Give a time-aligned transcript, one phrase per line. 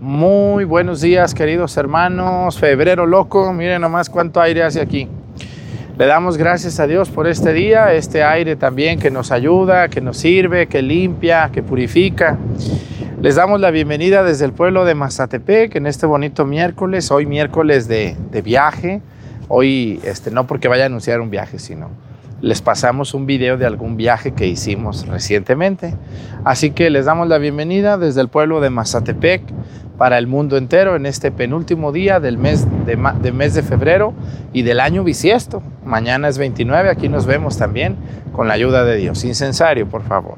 [0.00, 2.58] Muy buenos días, queridos hermanos.
[2.58, 5.08] Febrero loco, miren nomás cuánto aire hace aquí.
[5.96, 10.02] Le damos gracias a Dios por este día, este aire también que nos ayuda, que
[10.02, 12.36] nos sirve, que limpia, que purifica.
[13.22, 17.88] Les damos la bienvenida desde el pueblo de Mazatepec en este bonito miércoles, hoy miércoles
[17.88, 19.00] de, de viaje.
[19.48, 21.88] Hoy, este, no porque vaya a anunciar un viaje, sino
[22.40, 25.94] les pasamos un video de algún viaje que hicimos recientemente.
[26.44, 29.42] Así que les damos la bienvenida desde el pueblo de Mazatepec
[29.96, 34.12] para el mundo entero en este penúltimo día del mes de, febrero
[34.52, 35.62] y del año bisiesto.
[35.84, 37.96] Mañana es 29, aquí nos vemos también
[38.32, 39.24] con la ayuda de Dios.
[39.24, 40.34] Incensario, por favor.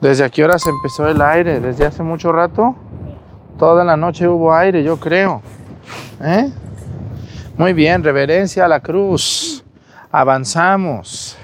[0.00, 1.60] ¿Desde qué hora se empezó el aire?
[1.60, 2.74] ¿Desde hace mucho rato?
[3.58, 5.42] Toda la noche hubo aire, yo creo.
[6.22, 6.50] ¿Eh?
[7.58, 9.55] Muy bien, reverencia a la cruz.
[10.16, 11.36] Avanzamos.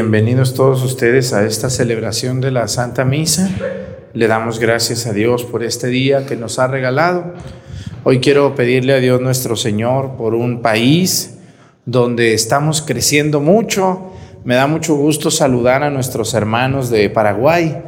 [0.00, 3.50] Bienvenidos todos ustedes a esta celebración de la Santa Misa.
[4.12, 7.34] Le damos gracias a Dios por este día que nos ha regalado.
[8.04, 11.38] Hoy quiero pedirle a Dios nuestro Señor por un país
[11.84, 14.12] donde estamos creciendo mucho.
[14.44, 17.82] Me da mucho gusto saludar a nuestros hermanos de Paraguay,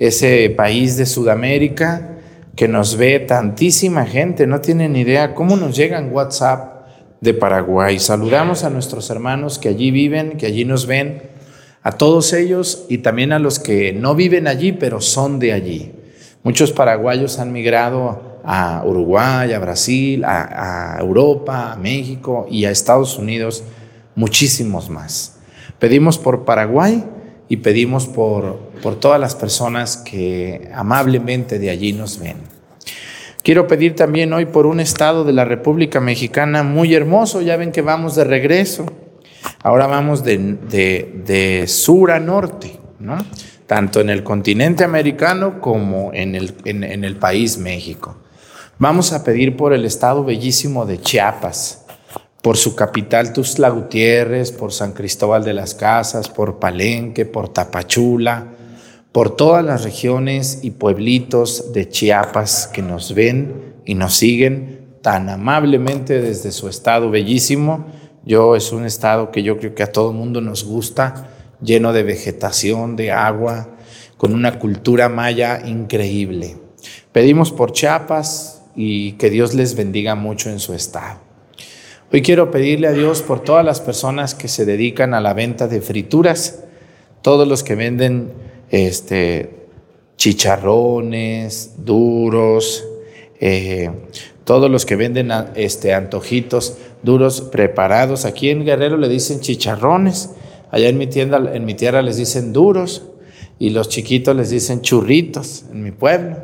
[0.00, 2.16] ese país de Sudamérica
[2.56, 4.48] que nos ve tantísima gente.
[4.48, 6.88] No tienen idea cómo nos llegan WhatsApp
[7.20, 8.00] de Paraguay.
[8.00, 11.33] Saludamos a nuestros hermanos que allí viven, que allí nos ven
[11.84, 15.92] a todos ellos y también a los que no viven allí, pero son de allí.
[16.42, 23.18] Muchos paraguayos han migrado a Uruguay, a Brasil, a, Europa, a México y a Estados
[23.18, 23.64] Unidos,
[24.14, 25.36] muchísimos más.
[25.78, 27.04] Pedimos por Paraguay
[27.50, 32.36] y pedimos por, por todas las personas que amablemente de allí nos ven.
[33.42, 37.72] Quiero pedir también hoy por un estado de la República Mexicana muy hermoso, ya ven
[37.72, 38.86] que vamos de regreso.
[39.64, 43.16] Ahora vamos de, sur a norte, ¿no?
[43.66, 48.14] tanto en el continente americano como en el, en el país México.
[48.78, 51.86] Vamos a pedir por el estado bellísimo de Chiapas,
[52.42, 58.48] por su capital Tuzla Gutiérrez, por San Cristóbal de las Casas, por Palenque, por Tapachula,
[59.12, 65.30] por todas las regiones y pueblitos de Chiapas que nos ven y nos siguen tan
[65.30, 67.86] amablemente desde su estado bellísimo
[68.24, 71.28] yo es un estado que yo creo que a todo mundo nos gusta,
[71.60, 73.70] lleno de vegetación, de agua,
[74.16, 76.56] con una cultura maya increíble.
[77.12, 81.20] Pedimos por Chiapas y que Dios les bendiga mucho en su estado.
[82.12, 85.68] Hoy quiero pedirle a Dios por todas las personas que se dedican a la venta
[85.68, 86.60] de frituras,
[87.22, 88.32] todos los que venden
[88.70, 89.68] este,
[90.16, 92.84] chicharrones, duros,
[93.40, 93.90] eh,
[94.44, 98.24] todos los que venden este, antojitos duros preparados.
[98.24, 100.30] Aquí en Guerrero le dicen chicharrones,
[100.70, 103.02] allá en mi tienda, en mi tierra les dicen duros
[103.58, 106.36] y los chiquitos les dicen churritos en mi pueblo.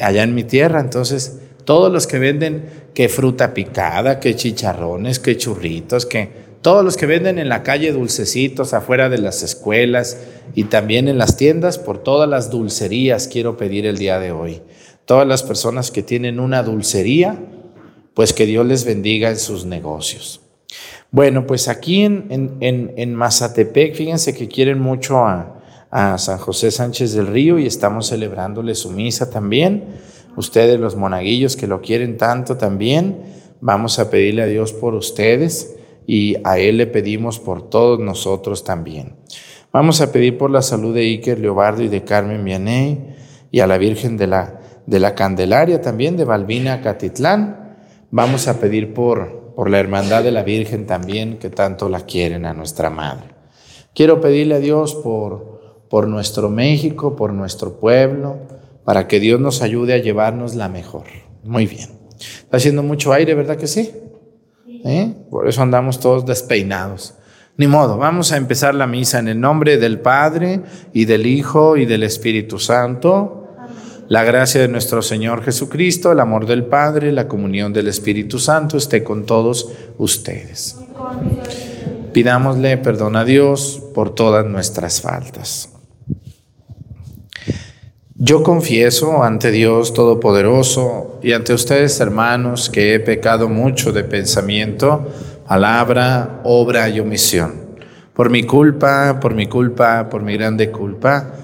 [0.00, 0.80] allá en mi tierra.
[0.80, 2.64] Entonces, todos los que venden
[2.94, 7.92] que fruta picada, que chicharrones, que churritos, que todos los que venden en la calle
[7.92, 10.18] dulcecitos afuera de las escuelas
[10.54, 14.62] y también en las tiendas, por todas las dulcerías quiero pedir el día de hoy.
[15.06, 17.38] Todas las personas que tienen una dulcería,
[18.14, 20.40] pues que Dios les bendiga en sus negocios.
[21.10, 27.12] Bueno, pues aquí en, en, Mazatepec, fíjense que quieren mucho a, a San José Sánchez
[27.12, 29.84] del Río y estamos celebrándole su misa también.
[30.36, 33.22] Ustedes los monaguillos que lo quieren tanto también,
[33.60, 35.76] vamos a pedirle a Dios por ustedes
[36.06, 39.14] y a Él le pedimos por todos nosotros también.
[39.72, 43.14] Vamos a pedir por la salud de Iker Leobardo y de Carmen Vianey
[43.50, 47.76] y a la Virgen de la, de la Candelaria también, de Balbina Catitlán.
[48.10, 52.46] Vamos a pedir por, por la hermandad de la Virgen también, que tanto la quieren
[52.46, 53.34] a nuestra Madre.
[53.94, 58.38] Quiero pedirle a Dios por, por nuestro México, por nuestro pueblo,
[58.84, 61.04] para que Dios nos ayude a llevarnos la mejor.
[61.44, 61.90] Muy bien.
[62.18, 63.92] Está haciendo mucho aire, ¿verdad que sí?
[64.84, 65.14] ¿Eh?
[65.30, 67.14] Por eso andamos todos despeinados.
[67.56, 71.76] Ni modo, vamos a empezar la misa en el nombre del Padre y del Hijo
[71.76, 73.43] y del Espíritu Santo.
[74.08, 78.76] La gracia de nuestro Señor Jesucristo, el amor del Padre, la comunión del Espíritu Santo
[78.76, 80.76] esté con todos ustedes.
[82.12, 85.70] Pidámosle perdón a Dios por todas nuestras faltas.
[88.14, 95.10] Yo confieso ante Dios Todopoderoso y ante ustedes, hermanos, que he pecado mucho de pensamiento,
[95.48, 97.64] palabra, obra y omisión.
[98.12, 101.43] Por mi culpa, por mi culpa, por mi grande culpa.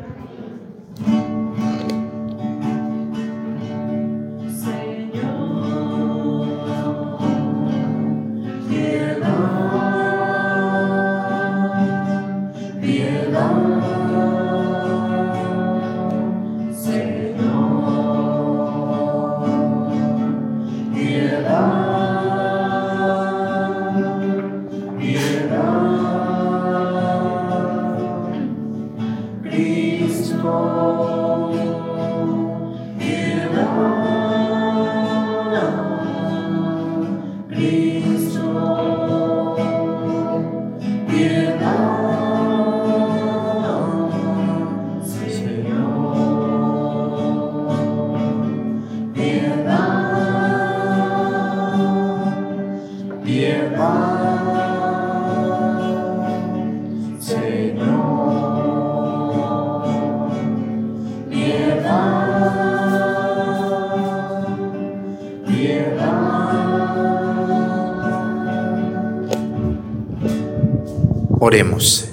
[71.51, 72.07] Oremos.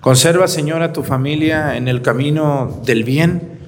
[0.00, 3.58] Conserva, Señor, a tu familia en el camino del bien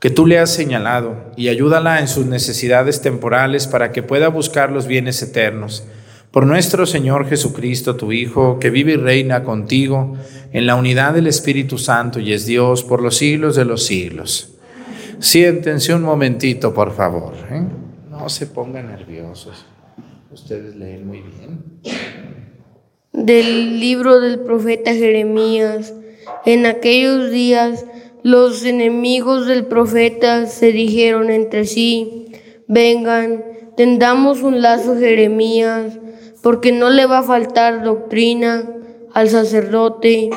[0.00, 4.72] que tú le has señalado y ayúdala en sus necesidades temporales para que pueda buscar
[4.72, 5.84] los bienes eternos.
[6.30, 10.16] Por nuestro Señor Jesucristo, tu Hijo, que vive y reina contigo
[10.52, 14.54] en la unidad del Espíritu Santo y es Dios por los siglos de los siglos.
[15.18, 17.34] Siéntense un momentito, por favor.
[17.50, 17.62] ¿eh?
[18.08, 19.66] No se pongan nerviosos.
[20.32, 22.23] Ustedes leen muy bien
[23.14, 25.94] del libro del profeta Jeremías.
[26.44, 27.86] En aquellos días
[28.22, 32.26] los enemigos del profeta se dijeron entre sí,
[32.66, 33.44] vengan,
[33.76, 35.98] tendamos un lazo Jeremías,
[36.42, 38.68] porque no le va a faltar doctrina
[39.12, 40.30] al sacerdote,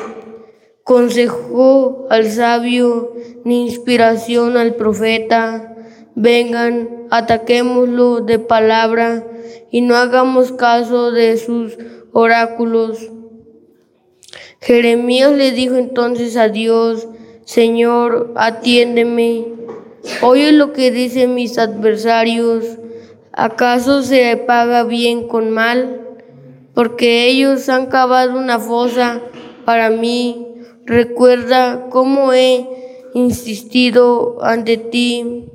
[0.84, 3.12] consejo al sabio,
[3.44, 5.74] ni inspiración al profeta.
[6.14, 9.26] Vengan, ataquémoslo de palabra
[9.70, 11.76] y no hagamos caso de sus
[12.12, 13.10] oráculos.
[14.60, 17.08] Jeremías le dijo entonces a Dios,
[17.44, 19.46] Señor, atiéndeme.
[20.22, 22.64] Oye lo que dicen mis adversarios.
[23.32, 26.00] ¿Acaso se paga bien con mal?
[26.74, 29.22] Porque ellos han cavado una fosa
[29.64, 30.46] para mí.
[30.84, 32.66] Recuerda cómo he
[33.14, 35.46] insistido ante ti,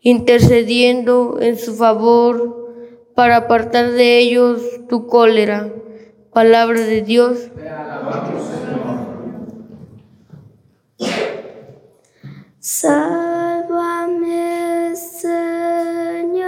[0.00, 2.61] intercediendo en su favor
[3.14, 5.72] para apartar de ellos tu cólera.
[6.32, 7.50] Palabra de Dios.
[12.58, 14.32] Sálvame,
[14.94, 16.42] Señor,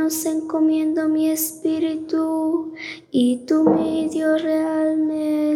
[0.08, 2.72] Encomiendo mi espíritu
[3.10, 5.55] y tú, mi Dios real, me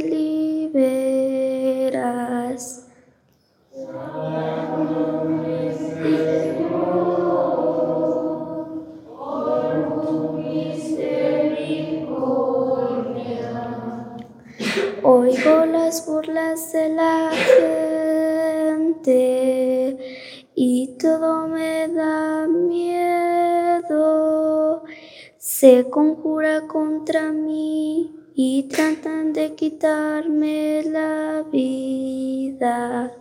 [25.61, 33.13] Se conjura contra mí y tratan de quitarme la vida.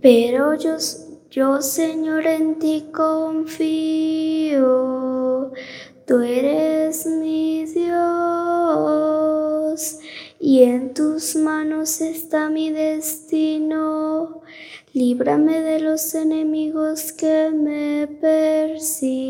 [0.00, 0.78] Pero yo,
[1.30, 4.70] yo, Señor, en ti confío.
[6.06, 9.09] Tú eres mi Dios
[10.40, 14.40] y en tus manos está mi destino.
[14.94, 19.20] Líbrame de los enemigos que me persiguen.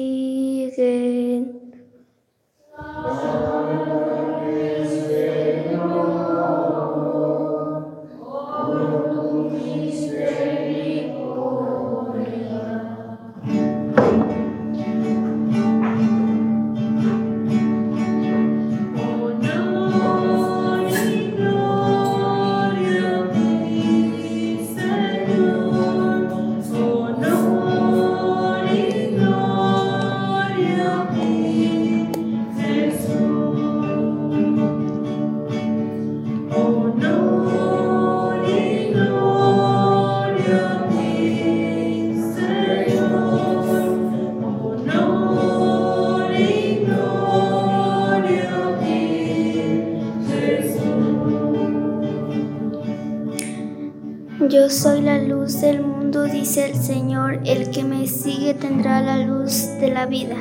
[56.41, 60.37] Dice el Señor, el que me sigue tendrá la luz de la vida.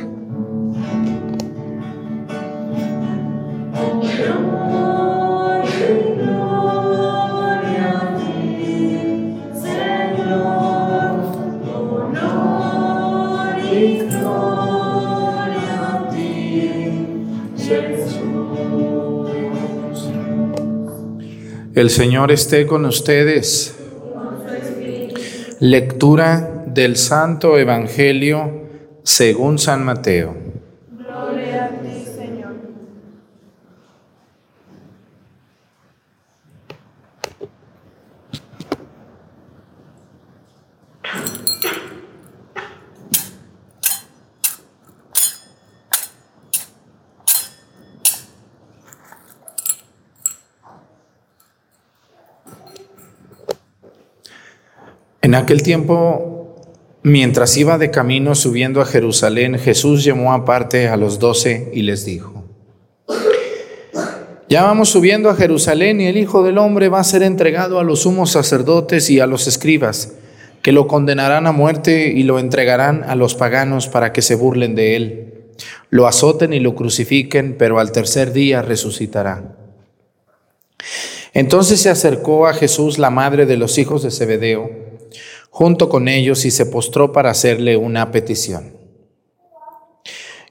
[21.75, 23.78] El Señor esté con ustedes.
[25.61, 28.63] Lectura del Santo Evangelio
[29.03, 30.33] según San Mateo.
[55.29, 56.55] En aquel tiempo,
[57.03, 62.03] mientras iba de camino subiendo a Jerusalén, Jesús llamó aparte a los doce y les
[62.03, 62.45] dijo,
[64.49, 67.83] ya vamos subiendo a Jerusalén y el Hijo del Hombre va a ser entregado a
[67.83, 70.15] los sumos sacerdotes y a los escribas,
[70.63, 74.73] que lo condenarán a muerte y lo entregarán a los paganos para que se burlen
[74.73, 75.33] de él,
[75.91, 79.55] lo azoten y lo crucifiquen, pero al tercer día resucitará.
[81.35, 84.88] Entonces se acercó a Jesús la madre de los hijos de Zebedeo,
[85.49, 88.77] junto con ellos y se postró para hacerle una petición.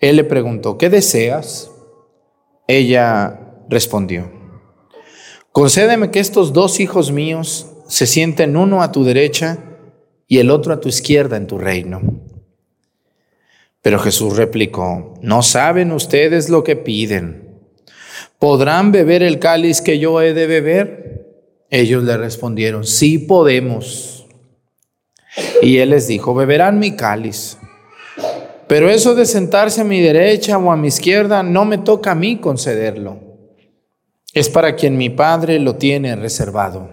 [0.00, 1.70] Él le preguntó, ¿qué deseas?
[2.66, 4.30] Ella respondió,
[5.52, 9.58] concédeme que estos dos hijos míos se sienten uno a tu derecha
[10.26, 12.00] y el otro a tu izquierda en tu reino.
[13.80, 17.48] Pero Jesús replicó, no saben ustedes lo que piden.
[18.38, 21.26] ¿Podrán beber el cáliz que yo he de beber?
[21.70, 24.17] Ellos le respondieron, sí podemos.
[25.62, 27.58] Y él les dijo, beberán mi cáliz.
[28.66, 32.14] Pero eso de sentarse a mi derecha o a mi izquierda no me toca a
[32.14, 33.18] mí concederlo.
[34.34, 36.90] Es para quien mi Padre lo tiene reservado.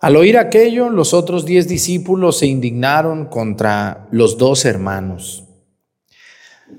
[0.00, 5.44] Al oír aquello, los otros diez discípulos se indignaron contra los dos hermanos.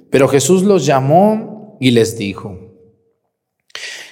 [0.09, 2.71] Pero Jesús los llamó y les dijo,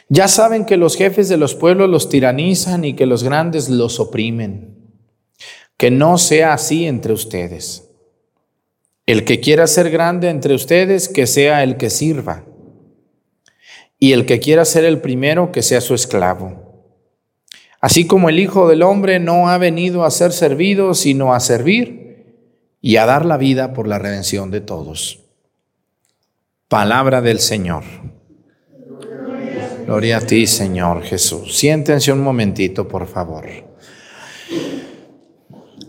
[0.08, 4.00] ya saben que los jefes de los pueblos los tiranizan y que los grandes los
[4.00, 4.79] oprimen.
[5.80, 7.90] Que no sea así entre ustedes.
[9.06, 12.44] El que quiera ser grande entre ustedes, que sea el que sirva.
[13.98, 16.92] Y el que quiera ser el primero, que sea su esclavo.
[17.80, 22.36] Así como el Hijo del Hombre no ha venido a ser servido, sino a servir
[22.82, 25.22] y a dar la vida por la redención de todos.
[26.68, 27.86] Palabra del Señor.
[29.86, 31.58] Gloria a ti, Señor Jesús.
[31.58, 33.69] Siéntense un momentito, por favor.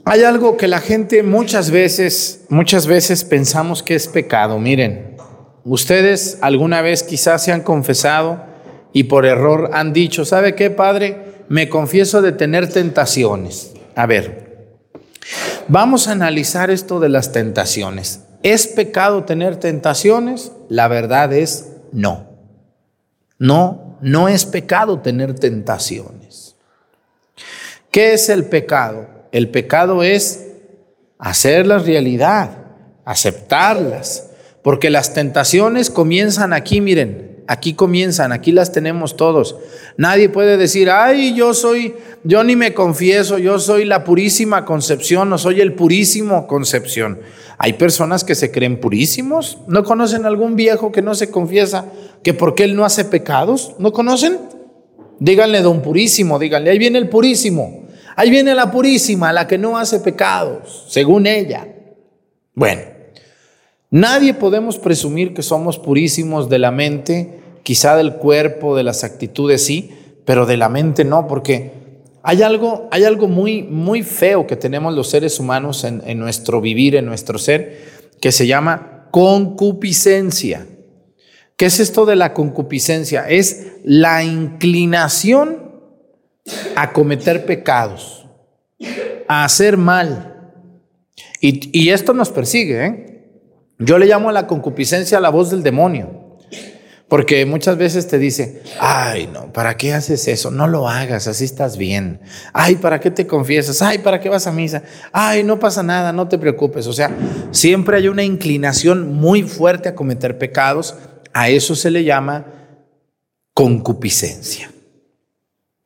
[0.04, 4.58] Hay algo que la gente muchas veces, muchas veces pensamos que es pecado.
[4.58, 5.16] Miren,
[5.64, 8.42] ustedes alguna vez quizás se han confesado
[8.92, 11.44] y por error han dicho, ¿sabe qué, Padre?
[11.48, 13.72] Me confieso de tener tentaciones.
[13.94, 14.78] A ver,
[15.68, 18.24] vamos a analizar esto de las tentaciones.
[18.42, 20.52] ¿Es pecado tener tentaciones?
[20.70, 22.30] La verdad es no.
[23.38, 26.56] No, no es pecado tener tentaciones.
[27.90, 29.19] ¿Qué es el pecado?
[29.32, 30.48] El pecado es
[31.18, 32.66] hacerlas realidad,
[33.04, 34.30] aceptarlas,
[34.62, 39.56] porque las tentaciones comienzan aquí, miren, aquí comienzan, aquí las tenemos todos.
[39.96, 45.28] Nadie puede decir, ay, yo soy, yo ni me confieso, yo soy la purísima concepción,
[45.30, 47.20] no soy el purísimo concepción.
[47.58, 49.58] Hay personas que se creen purísimos.
[49.66, 51.86] ¿No conocen algún viejo que no se confiesa
[52.22, 53.74] que porque él no hace pecados?
[53.78, 54.38] ¿No conocen?
[55.18, 57.89] Díganle don purísimo, díganle, ahí viene el purísimo.
[58.20, 61.66] Ahí viene la purísima, la que no hace pecados, según ella.
[62.54, 62.82] Bueno,
[63.90, 69.64] nadie podemos presumir que somos purísimos de la mente, quizá del cuerpo, de las actitudes
[69.64, 69.92] sí,
[70.26, 71.70] pero de la mente no, porque
[72.22, 76.60] hay algo, hay algo muy, muy feo que tenemos los seres humanos en, en nuestro
[76.60, 80.66] vivir, en nuestro ser, que se llama concupiscencia.
[81.56, 83.26] ¿Qué es esto de la concupiscencia?
[83.26, 85.69] Es la inclinación
[86.76, 88.26] a cometer pecados,
[89.28, 90.30] a hacer mal.
[91.40, 92.86] Y, esto nos persigue.
[92.86, 93.10] ¿eh?
[93.78, 96.20] Yo le llamo a la concupiscencia la voz del demonio.
[97.08, 100.52] Porque muchas veces te dice, ay, no, ¿para qué haces eso?
[100.52, 102.20] No lo hagas, así estás bien.
[102.52, 103.82] Ay, ¿para qué te confiesas?
[103.82, 104.84] Ay, ¿para qué vas a misa?
[105.10, 106.86] Ay, no pasa nada, no te preocupes.
[106.86, 107.10] O sea,
[107.50, 110.94] siempre hay una inclinación muy fuerte a cometer pecados.
[111.32, 112.46] A eso se le llama
[113.54, 114.70] concupiscencia.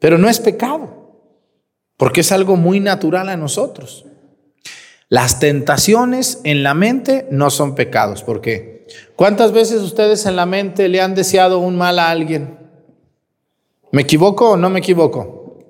[0.05, 0.90] Pero no es pecado,
[1.97, 4.05] porque es algo muy natural a nosotros.
[5.09, 8.87] Las tentaciones en la mente no son pecados, ¿por qué?
[9.17, 12.59] ¿Cuántas veces ustedes en la mente le han deseado un mal a alguien?
[13.93, 15.64] ¿Me equivoco o no me equivoco?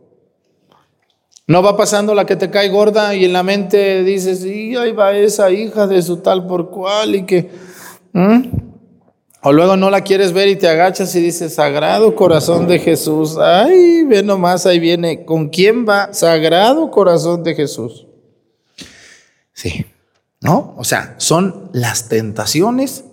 [1.46, 4.90] No va pasando la que te cae gorda y en la mente dices, y ahí
[4.90, 7.52] va esa hija de su tal por cual y que...
[9.46, 13.36] O luego no la quieres ver y te agachas y dices, Sagrado Corazón de Jesús.
[13.36, 15.26] Ay, ve nomás, ahí viene.
[15.26, 16.14] ¿Con quién va?
[16.14, 18.06] Sagrado Corazón de Jesús.
[19.52, 19.84] Sí.
[20.40, 20.74] ¿No?
[20.78, 23.04] O sea, son las tentaciones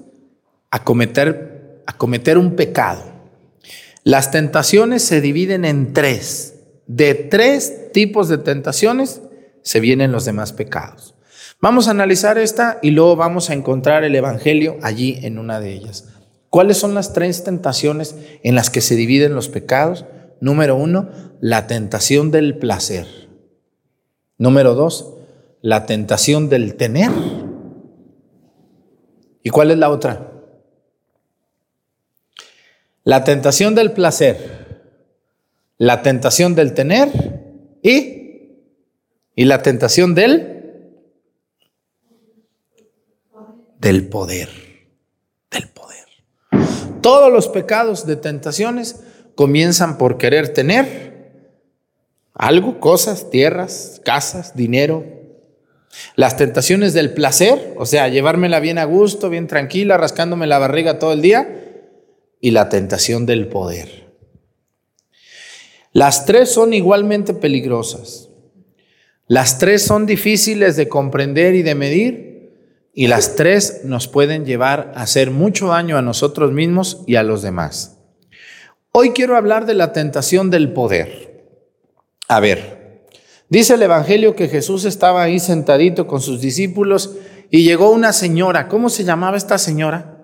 [0.69, 3.03] a cometer, a cometer un pecado.
[4.05, 6.55] Las tentaciones se dividen en tres.
[6.87, 9.21] De tres tipos de tentaciones
[9.63, 11.13] se vienen los demás pecados.
[11.59, 15.73] Vamos a analizar esta y luego vamos a encontrar el Evangelio allí en una de
[15.73, 16.05] ellas.
[16.51, 20.03] ¿Cuáles son las tres tentaciones en las que se dividen los pecados?
[20.41, 21.09] Número uno,
[21.39, 23.07] la tentación del placer.
[24.37, 25.13] Número dos,
[25.61, 27.09] la tentación del tener.
[29.41, 30.29] ¿Y cuál es la otra?
[33.05, 34.91] La tentación del placer,
[35.77, 38.57] la tentación del tener y,
[39.37, 40.99] y la tentación del,
[43.79, 44.70] del poder.
[47.01, 49.01] Todos los pecados de tentaciones
[49.35, 51.11] comienzan por querer tener
[52.33, 55.03] algo, cosas, tierras, casas, dinero,
[56.15, 60.99] las tentaciones del placer, o sea, llevármela bien a gusto, bien tranquila, rascándome la barriga
[60.99, 61.61] todo el día,
[62.39, 64.09] y la tentación del poder.
[65.93, 68.29] Las tres son igualmente peligrosas.
[69.27, 72.30] Las tres son difíciles de comprender y de medir,
[72.93, 77.23] y las tres nos pueden llevar a hacer mucho daño a nosotros mismos y a
[77.23, 77.97] los demás.
[78.91, 81.45] Hoy quiero hablar de la tentación del poder.
[82.27, 82.81] A ver,
[83.51, 87.17] Dice el Evangelio que Jesús estaba ahí sentadito con sus discípulos
[87.49, 88.69] y llegó una señora.
[88.69, 90.23] ¿Cómo se llamaba esta señora?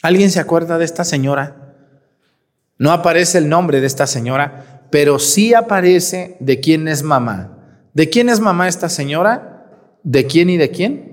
[0.00, 1.74] ¿Alguien se acuerda de esta señora?
[2.78, 7.82] No aparece el nombre de esta señora, pero sí aparece de quién es mamá.
[7.92, 9.98] ¿De quién es mamá esta señora?
[10.02, 11.07] ¿De quién y de quién?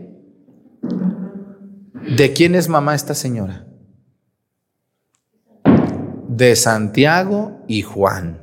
[2.07, 3.65] ¿De quién es mamá esta señora?
[6.27, 8.41] De Santiago y Juan,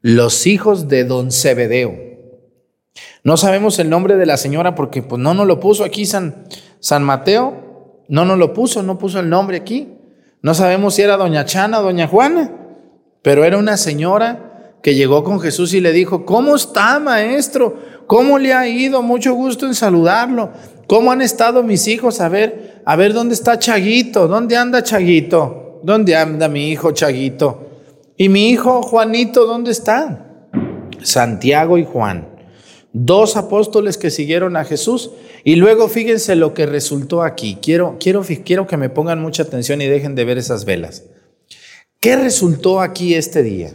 [0.00, 1.94] los hijos de don Zebedeo.
[3.22, 6.44] No sabemos el nombre de la señora porque pues, no nos lo puso aquí San,
[6.80, 9.94] San Mateo, no nos lo puso, no puso el nombre aquí.
[10.42, 12.50] No sabemos si era doña Chana o doña Juana,
[13.22, 17.76] pero era una señora que llegó con Jesús y le dijo, ¿cómo está, maestro?
[18.06, 19.02] ¿Cómo le ha ido?
[19.02, 20.50] Mucho gusto en saludarlo.
[20.88, 22.22] ¿Cómo han estado mis hijos?
[22.22, 24.26] A ver, a ver, ¿dónde está Chaguito?
[24.26, 25.80] ¿Dónde anda Chaguito?
[25.82, 27.68] ¿Dónde anda mi hijo Chaguito?
[28.16, 30.48] ¿Y mi hijo Juanito, dónde está?
[31.02, 32.26] Santiago y Juan,
[32.94, 35.10] dos apóstoles que siguieron a Jesús.
[35.44, 37.58] Y luego fíjense lo que resultó aquí.
[37.60, 41.04] Quiero, quiero, quiero que me pongan mucha atención y dejen de ver esas velas.
[42.00, 43.74] ¿Qué resultó aquí este día?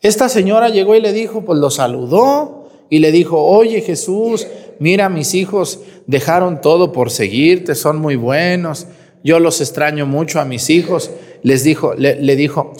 [0.00, 4.46] Esta señora llegó y le dijo, pues lo saludó y le dijo, oye Jesús,
[4.78, 8.86] mira mis hijos dejaron todo por seguirte, son muy buenos,
[9.22, 11.10] yo los extraño mucho a mis hijos.
[11.42, 12.72] Les dijo, le, dijo,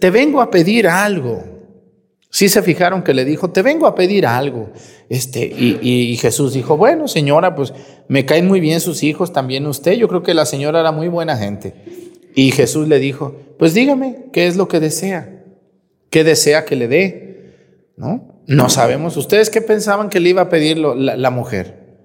[0.00, 1.44] te, vengo a pedir algo.
[2.30, 4.70] Sí se fijaron que le dijo, te vengo a pedir algo.
[5.08, 7.72] Este, y, y, Jesús dijo, bueno, señora, pues
[8.08, 9.92] me caen muy bien sus hijos, también usted.
[9.92, 11.74] Yo creo que la señora era muy buena gente.
[12.34, 15.44] Y Jesús le dijo, pues dígame, ¿qué es lo que desea?
[16.08, 17.31] ¿Qué desea que le dé?
[17.96, 18.42] ¿No?
[18.46, 19.16] No sabemos.
[19.16, 21.96] ¿Ustedes qué pensaban que le iba a pedir la, mujer?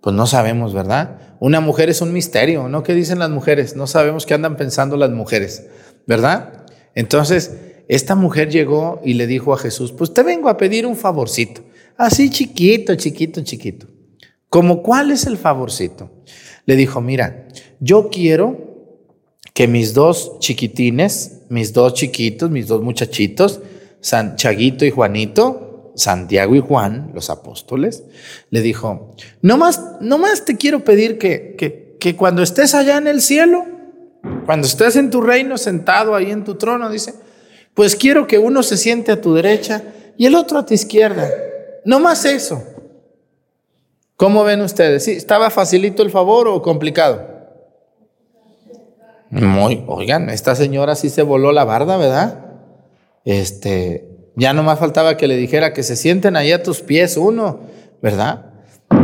[0.00, 1.36] Pues no sabemos, ¿verdad?
[1.40, 2.82] Una mujer es un misterio, ¿no?
[2.82, 3.76] ¿Qué dicen las mujeres?
[3.76, 5.66] No sabemos qué andan pensando las mujeres,
[6.06, 6.66] ¿verdad?
[6.94, 7.56] Entonces,
[7.88, 11.62] esta mujer llegó y le dijo a Jesús, pues te vengo a pedir un favorcito,
[11.96, 13.86] así chiquito, chiquito, chiquito.
[14.48, 16.10] ¿Como cuál es el favorcito?
[16.64, 17.48] Le dijo, mira,
[17.80, 18.66] yo quiero
[19.54, 23.60] que mis dos chiquitines, mis dos chiquitos, mis dos muchachitos,
[24.00, 28.04] San Chaguito y Juanito, Santiago y Juan, los apóstoles,
[28.50, 31.56] le dijo, no más, no más te quiero pedir que,
[31.98, 33.64] que, cuando estés allá en el cielo,
[34.44, 37.14] cuando estés en tu reino sentado ahí en tu trono, dice,
[37.74, 39.82] pues quiero que uno se siente a tu derecha
[40.16, 41.28] y el otro a tu izquierda.
[41.84, 42.62] No más eso.
[44.16, 45.08] ¿Cómo ven ustedes?
[45.08, 47.36] ¿Estaba facilito el favor o complicado?
[49.30, 52.45] Muy, oigan, esta señora sí se voló la barda, ¿verdad?
[53.26, 57.16] Este, ya no más faltaba que le dijera que se sienten ahí a tus pies
[57.16, 57.60] uno,
[58.00, 58.52] ¿verdad?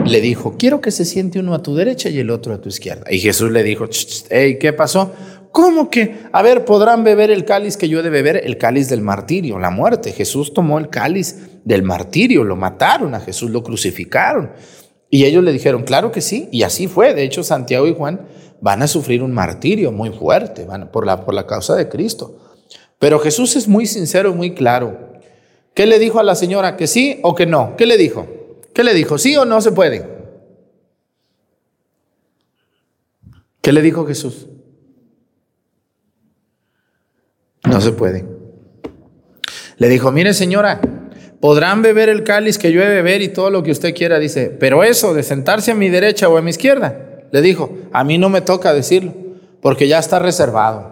[0.06, 2.68] Le dijo, quiero que se siente uno a tu derecha y el otro a tu
[2.68, 3.04] izquierda.
[3.10, 3.86] Y Jesús le dijo,
[4.30, 5.12] hey, ¿qué pasó?
[5.50, 6.20] ¿Cómo que?
[6.32, 9.58] A ver, podrán beber el cáliz que yo he de beber, el cáliz del martirio,
[9.58, 10.12] la muerte.
[10.12, 14.52] Jesús tomó el cáliz del martirio, lo mataron a Jesús, lo crucificaron.
[15.10, 17.12] Y ellos le dijeron, claro que sí, y así fue.
[17.12, 18.22] De hecho, Santiago y Juan
[18.60, 22.51] van a sufrir un martirio muy fuerte van, por, la, por la causa de Cristo.
[23.02, 24.96] Pero Jesús es muy sincero y muy claro.
[25.74, 26.76] ¿Qué le dijo a la señora?
[26.76, 27.74] ¿Que sí o que no?
[27.76, 28.28] ¿Qué le dijo?
[28.72, 29.18] ¿Qué le dijo?
[29.18, 30.06] ¿Sí o no se puede?
[33.60, 34.46] ¿Qué le dijo Jesús?
[37.64, 38.24] No se puede.
[39.78, 40.80] Le dijo, mire señora,
[41.40, 44.48] podrán beber el cáliz que yo he beber y todo lo que usted quiera, dice,
[44.48, 48.16] pero eso de sentarse a mi derecha o a mi izquierda, le dijo, a mí
[48.16, 49.12] no me toca decirlo,
[49.60, 50.91] porque ya está reservado.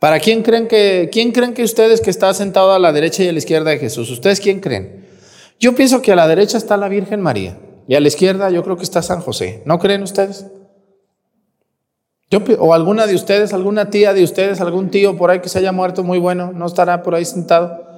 [0.00, 3.28] ¿Para quién creen que, quién creen que ustedes que está sentado a la derecha y
[3.28, 4.10] a la izquierda de Jesús?
[4.10, 5.06] ¿Ustedes quién creen?
[5.60, 8.64] Yo pienso que a la derecha está la Virgen María y a la izquierda yo
[8.64, 9.62] creo que está San José.
[9.66, 10.46] ¿No creen ustedes?
[12.30, 15.58] Yo, o alguna de ustedes, alguna tía de ustedes, algún tío por ahí que se
[15.58, 17.89] haya muerto muy bueno, ¿no estará por ahí sentado?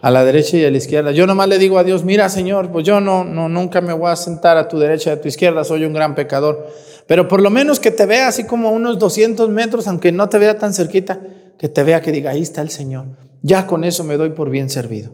[0.00, 1.10] A la derecha y a la izquierda.
[1.12, 4.10] Yo nomás le digo a Dios, mira Señor, pues yo no, no, nunca me voy
[4.10, 6.66] a sentar a tu derecha y a tu izquierda, soy un gran pecador.
[7.06, 10.38] Pero por lo menos que te vea así como unos 200 metros, aunque no te
[10.38, 11.20] vea tan cerquita,
[11.58, 13.06] que te vea que diga, ahí está el Señor.
[13.42, 15.12] Ya con eso me doy por bien servido.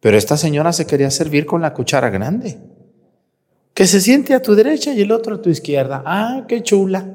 [0.00, 2.58] Pero esta señora se quería servir con la cuchara grande.
[3.74, 6.02] Que se siente a tu derecha y el otro a tu izquierda.
[6.04, 7.12] Ah, qué chula.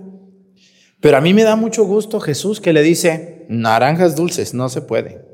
[0.99, 4.81] Pero a mí me da mucho gusto Jesús que le dice, naranjas dulces, no se
[4.81, 5.25] puede.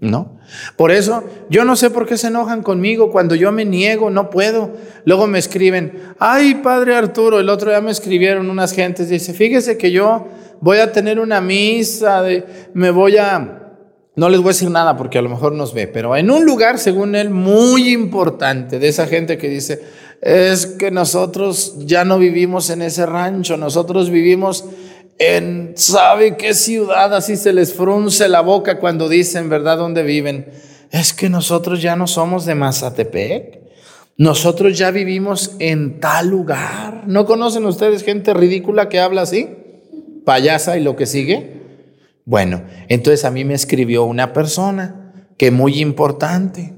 [0.00, 0.38] ¿No?
[0.76, 4.30] Por eso yo no sé por qué se enojan conmigo cuando yo me niego, no
[4.30, 4.70] puedo.
[5.04, 9.76] Luego me escriben, ay, padre Arturo, el otro día me escribieron unas gentes, dice, fíjese
[9.76, 10.28] que yo
[10.60, 13.74] voy a tener una misa, de, me voy a,
[14.14, 16.44] no les voy a decir nada porque a lo mejor nos ve, pero en un
[16.44, 19.82] lugar, según él, muy importante, de esa gente que dice,
[20.20, 24.64] es que nosotros ya no vivimos en ese rancho, nosotros vivimos
[25.18, 30.48] en sabe qué ciudad así se les frunce la boca cuando dicen, ¿verdad?, dónde viven.
[30.90, 33.58] Es que nosotros ya no somos de Mazatepec.
[34.16, 37.04] Nosotros ya vivimos en tal lugar.
[37.06, 39.48] ¿No conocen ustedes gente ridícula que habla así?
[40.24, 41.58] Payasa y lo que sigue.
[42.24, 46.74] Bueno, entonces a mí me escribió una persona que muy importante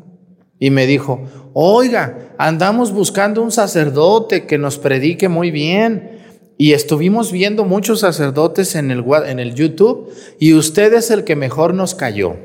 [0.58, 1.22] y me dijo,
[1.54, 6.19] oiga, andamos buscando un sacerdote que nos predique muy bien
[6.60, 11.34] y estuvimos viendo muchos sacerdotes en el, en el YouTube y usted es el que
[11.34, 12.36] mejor nos cayó.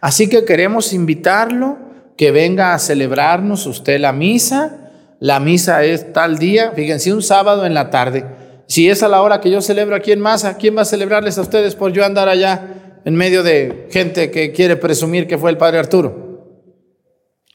[0.00, 1.76] Así que queremos invitarlo
[2.16, 4.90] que venga a celebrarnos usted la misa.
[5.20, 8.24] La misa es tal día, fíjense, un sábado en la tarde.
[8.66, 11.36] Si es a la hora que yo celebro aquí en masa, ¿quién va a celebrarles
[11.36, 15.50] a ustedes por yo andar allá en medio de gente que quiere presumir que fue
[15.50, 16.48] el padre Arturo.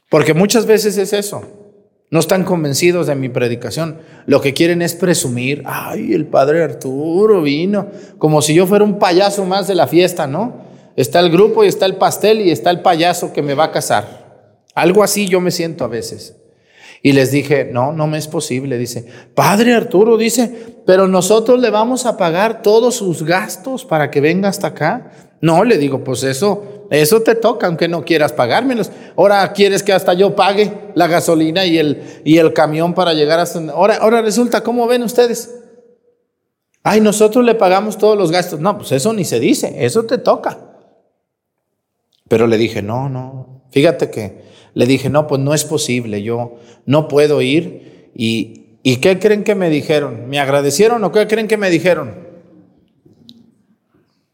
[0.07, 1.58] Porque muchas veces es eso.
[2.11, 3.99] No están convencidos de mi predicación.
[4.25, 8.97] Lo que quieren es presumir, ay, el padre Arturo vino, como si yo fuera un
[8.97, 10.69] payaso más de la fiesta, ¿no?
[10.95, 13.71] Está el grupo y está el pastel y está el payaso que me va a
[13.71, 14.65] casar.
[14.73, 16.35] Algo así yo me siento a veces.
[17.01, 18.77] Y les dije, no, no me es posible.
[18.77, 20.53] Dice, Padre Arturo, dice,
[20.85, 25.11] pero nosotros le vamos a pagar todos sus gastos para que venga hasta acá.
[25.41, 28.91] No, le digo, pues eso, eso te toca, aunque no quieras pagármelos.
[29.15, 33.39] Ahora quieres que hasta yo pague la gasolina y el, y el camión para llegar
[33.39, 33.59] hasta...
[33.71, 35.55] Ahora, ahora resulta, ¿cómo ven ustedes?
[36.83, 38.59] Ay, nosotros le pagamos todos los gastos.
[38.59, 40.57] No, pues eso ni se dice, eso te toca.
[42.27, 46.57] Pero le dije, no, no, fíjate que le dije, no, pues no es posible, yo
[46.85, 48.11] no puedo ir.
[48.15, 50.29] ¿Y, ¿y qué creen que me dijeron?
[50.29, 52.28] ¿Me agradecieron o qué creen que me dijeron?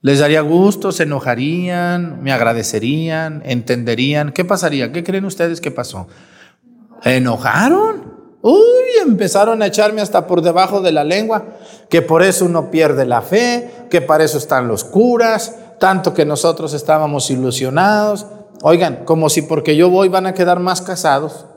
[0.06, 4.34] Les daría gusto, se enojarían, me agradecerían, entenderían.
[4.34, 4.91] ¿Qué pasaría?
[4.91, 6.06] ¿Qué creen ustedes que pasó?
[7.04, 8.13] ¿Enojaron?
[8.44, 11.46] Uy, empezaron a echarme hasta por debajo de la lengua,
[11.89, 16.24] que por eso uno pierde la fe, que para eso están los curas, tanto que
[16.24, 18.28] nosotros estábamos ilusionados.
[18.62, 21.48] Oigan, como si porque yo voy van a quedar más casados.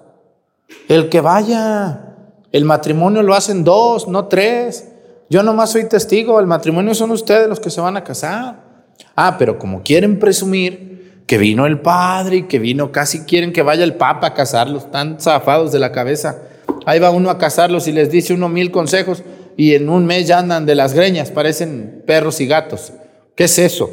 [0.89, 2.15] El que vaya,
[2.51, 4.89] el matrimonio lo hacen dos, no tres.
[5.31, 8.69] Yo nomás soy testigo, el matrimonio son ustedes los que se van a casar.
[9.15, 13.63] Ah, pero como quieren presumir que vino el padre y que vino, casi quieren que
[13.63, 16.39] vaya el papa a casarlos, están zafados de la cabeza.
[16.87, 19.23] Ahí va uno a casarlos y les dice uno mil consejos
[19.57, 22.93] y en un mes ya andan de las greñas, parecen perros y gatos.
[23.35, 23.91] ¿Qué es eso?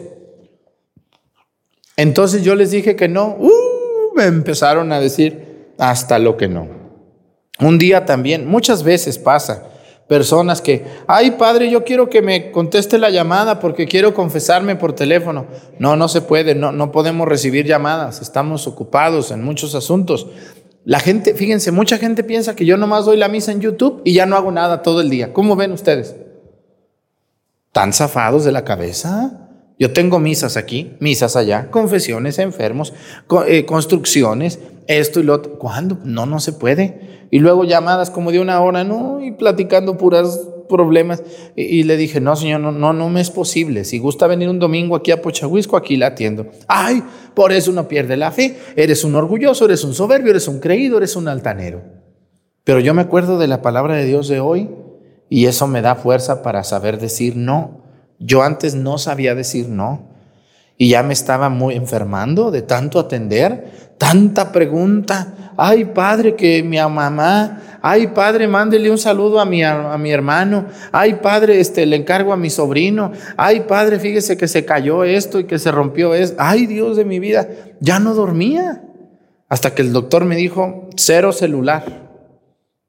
[1.98, 6.67] Entonces yo les dije que no, uh, me empezaron a decir hasta lo que no.
[7.60, 9.63] Un día también, muchas veces pasa,
[10.08, 14.94] personas que, ay padre, yo quiero que me conteste la llamada porque quiero confesarme por
[14.94, 15.48] teléfono.
[15.80, 20.28] No, no se puede, no, no podemos recibir llamadas, estamos ocupados en muchos asuntos.
[20.84, 24.13] La gente, fíjense, mucha gente piensa que yo nomás doy la misa en YouTube y
[24.13, 25.34] ya no hago nada todo el día.
[25.34, 26.15] ¿Cómo ven ustedes?
[27.72, 29.50] ¿Tan zafados de la cabeza?
[29.80, 32.94] Yo tengo misas aquí, misas allá, confesiones enfermos,
[33.48, 35.58] eh, construcciones, esto y lo otro.
[35.58, 35.98] ¿Cuándo?
[36.04, 37.14] No, no se puede.
[37.31, 41.23] Y luego llamadas como de una hora, no, y platicando puras problemas.
[41.55, 43.83] Y, le dije, no, señor, no, no, no me es posible.
[43.85, 46.47] Si gusta venir un domingo aquí a Pochahuisco, aquí la atiendo.
[46.67, 48.57] Ay, por eso no pierde la fe.
[48.75, 51.81] Eres un orgulloso, eres un soberbio, eres un creído, eres un altanero.
[52.63, 54.69] Pero yo me acuerdo de la palabra de Dios de hoy
[55.29, 57.83] y eso me da fuerza para saber decir no.
[58.19, 60.14] Yo antes no sabía decir no
[60.77, 65.53] y ya me estaba muy enfermando de tanto atender, tanta pregunta.
[65.57, 70.65] Ay, padre, que mi mamá, ay, padre, mándele un saludo a mi, a mi hermano.
[70.91, 73.13] Ay, padre, este, le encargo a mi sobrino.
[73.38, 76.35] Ay, padre, fíjese que se cayó esto y que se rompió esto.
[76.39, 77.47] Ay, Dios de mi vida,
[77.79, 78.83] ya no dormía.
[79.47, 82.09] Hasta que el doctor me dijo, cero celular.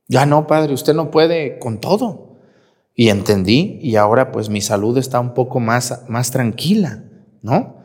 [0.09, 2.39] Ya no, padre, usted no puede con todo.
[2.95, 7.05] Y entendí y ahora pues mi salud está un poco más, más tranquila,
[7.43, 7.76] ¿no?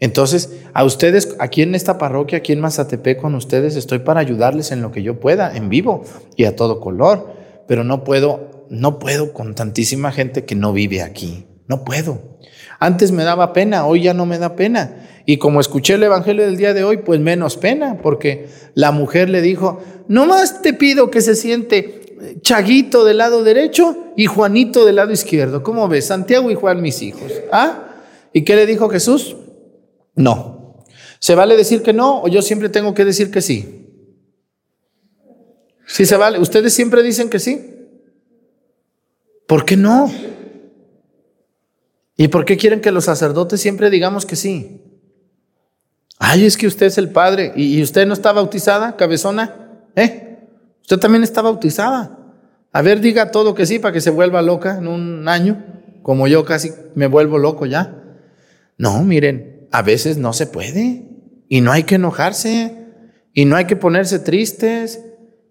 [0.00, 4.72] Entonces, a ustedes, aquí en esta parroquia, aquí en Mazatepec con ustedes, estoy para ayudarles
[4.72, 6.04] en lo que yo pueda, en vivo
[6.36, 7.32] y a todo color,
[7.68, 12.38] pero no puedo, no puedo con tantísima gente que no vive aquí, no puedo.
[12.78, 15.06] Antes me daba pena, hoy ya no me da pena.
[15.26, 19.28] Y como escuché el Evangelio del día de hoy, pues menos pena, porque la mujer
[19.28, 22.00] le dijo, no más te pido que se siente
[22.42, 25.62] Chaguito del lado derecho y Juanito del lado izquierdo.
[25.62, 26.06] ¿Cómo ves?
[26.06, 27.32] Santiago y Juan, mis hijos.
[27.52, 27.84] ¿Ah?
[28.32, 29.36] ¿Y qué le dijo Jesús?
[30.14, 30.84] No.
[31.18, 33.86] ¿Se vale decir que no o yo siempre tengo que decir que sí?
[35.86, 36.38] Sí se vale.
[36.38, 37.88] ¿Ustedes siempre dicen que sí?
[39.46, 40.10] ¿Por qué no?
[42.16, 44.82] ¿Y por qué quieren que los sacerdotes siempre digamos que sí?
[46.18, 50.38] Ay, es que usted es el padre y usted no está bautizada, cabezona, ¿eh?
[50.82, 52.18] Usted también está bautizada.
[52.72, 55.64] A ver, diga todo que sí para que se vuelva loca en un año,
[56.02, 57.96] como yo casi me vuelvo loco ya.
[58.76, 61.08] No, miren, a veces no se puede
[61.48, 62.76] y no hay que enojarse
[63.34, 65.00] y no hay que ponerse tristes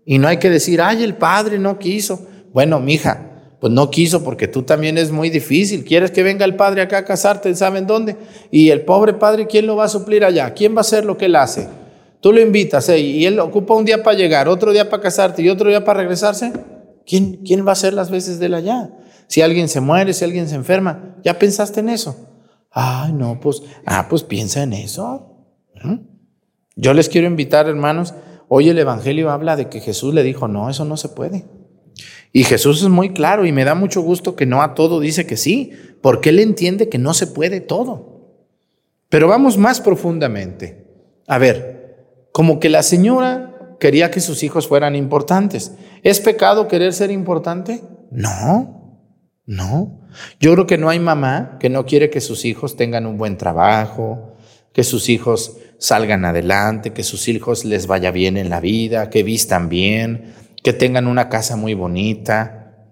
[0.06, 2.28] y no hay que decir, ay, el padre no quiso.
[2.52, 5.84] Bueno, mija, pues no quiso porque tú también es muy difícil.
[5.84, 7.54] ¿Quieres que venga el padre acá a casarte?
[7.56, 8.16] ¿Saben dónde?
[8.52, 10.54] Y el pobre padre, ¿quién lo va a suplir allá?
[10.54, 11.68] ¿Quién va a hacer lo que él hace?
[12.22, 13.00] Tú lo invitas ¿eh?
[13.00, 16.00] y él ocupa un día para llegar, otro día para casarte y otro día para
[16.00, 16.52] regresarse.
[17.06, 18.92] ¿Quién, ¿Quién va a ser las veces de él allá?
[19.28, 22.29] Si alguien se muere, si alguien se enferma, ¿ya pensaste en eso?
[22.72, 25.48] Ay, no, pues, ah, pues piensa en eso.
[25.84, 25.96] ¿Mm?
[26.76, 28.14] Yo les quiero invitar, hermanos,
[28.48, 31.46] hoy el Evangelio habla de que Jesús le dijo, no, eso no se puede.
[32.32, 35.26] Y Jesús es muy claro y me da mucho gusto que no a todo dice
[35.26, 38.10] que sí, porque él entiende que no se puede todo.
[39.10, 40.86] Pero vamos más profundamente.
[41.28, 45.74] A ver, como que la señora quería que sus hijos fueran importantes.
[46.04, 47.82] ¿Es pecado querer ser importante?
[48.12, 48.79] No,
[49.50, 50.00] no.
[50.40, 53.36] Yo creo que no hay mamá que no quiere que sus hijos tengan un buen
[53.36, 54.36] trabajo,
[54.74, 59.24] que sus hijos salgan adelante, que sus hijos les vaya bien en la vida, que
[59.24, 62.88] vistan bien, que tengan una casa muy bonita.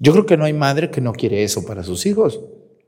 [0.00, 2.40] Yo creo que no hay madre que no quiere eso para sus hijos.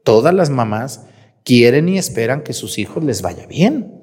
[0.03, 1.07] Todas las mamás
[1.45, 3.95] quieren y esperan que sus hijos les vaya bien.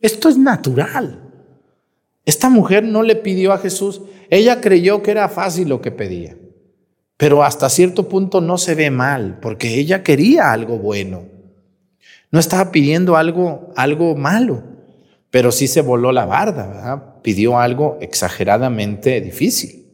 [0.00, 1.30] Esto es natural.
[2.24, 6.36] Esta mujer no le pidió a Jesús, ella creyó que era fácil lo que pedía,
[7.18, 11.24] pero hasta cierto punto no se ve mal, porque ella quería algo bueno.
[12.30, 14.62] No estaba pidiendo algo, algo malo,
[15.30, 19.86] pero sí se voló la barda, pidió algo exageradamente difícil.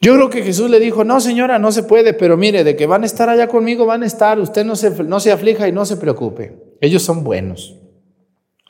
[0.00, 2.86] Yo creo que Jesús le dijo, no señora, no se puede, pero mire, de que
[2.86, 5.72] van a estar allá conmigo, van a estar, usted no se, no se aflija y
[5.72, 7.76] no se preocupe, ellos son buenos.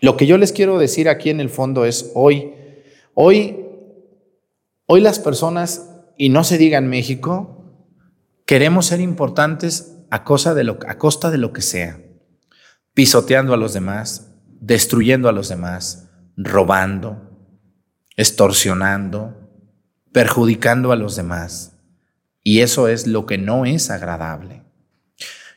[0.00, 2.52] Lo que yo les quiero decir aquí en el fondo es hoy,
[3.14, 3.64] hoy,
[4.87, 7.62] hoy las personas, y no se diga en México,
[8.46, 12.01] queremos ser importantes a, de lo, a costa de lo que sea,
[12.94, 17.31] pisoteando a los demás, destruyendo a los demás, robando,
[18.16, 19.51] extorsionando,
[20.12, 21.79] perjudicando a los demás.
[22.42, 24.62] Y eso es lo que no es agradable.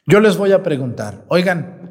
[0.08, 1.85] Yo les voy a preguntar, oigan,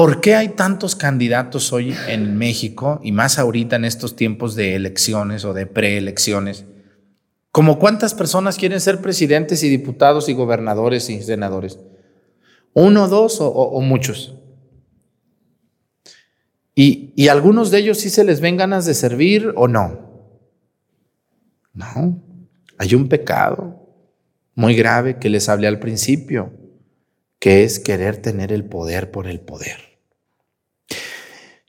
[0.00, 4.74] ¿por qué hay tantos candidatos hoy en México y más ahorita en estos tiempos de
[4.74, 6.64] elecciones o de preelecciones?
[7.52, 11.78] ¿Como cuántas personas quieren ser presidentes y diputados y gobernadores y senadores?
[12.72, 14.38] ¿Uno, dos o, muchos?
[16.74, 20.32] Y, y algunos de ellos sí se les ven ganas de servir o no.
[21.74, 22.22] No,
[22.78, 23.86] hay un pecado
[24.54, 26.54] muy grave que les hablé al principio,
[27.38, 29.89] que es querer tener el poder por el poder.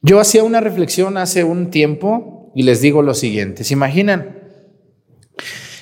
[0.02, 4.40] Yo hacía una reflexión hace un tiempo y les digo lo siguiente, ¿se imaginan?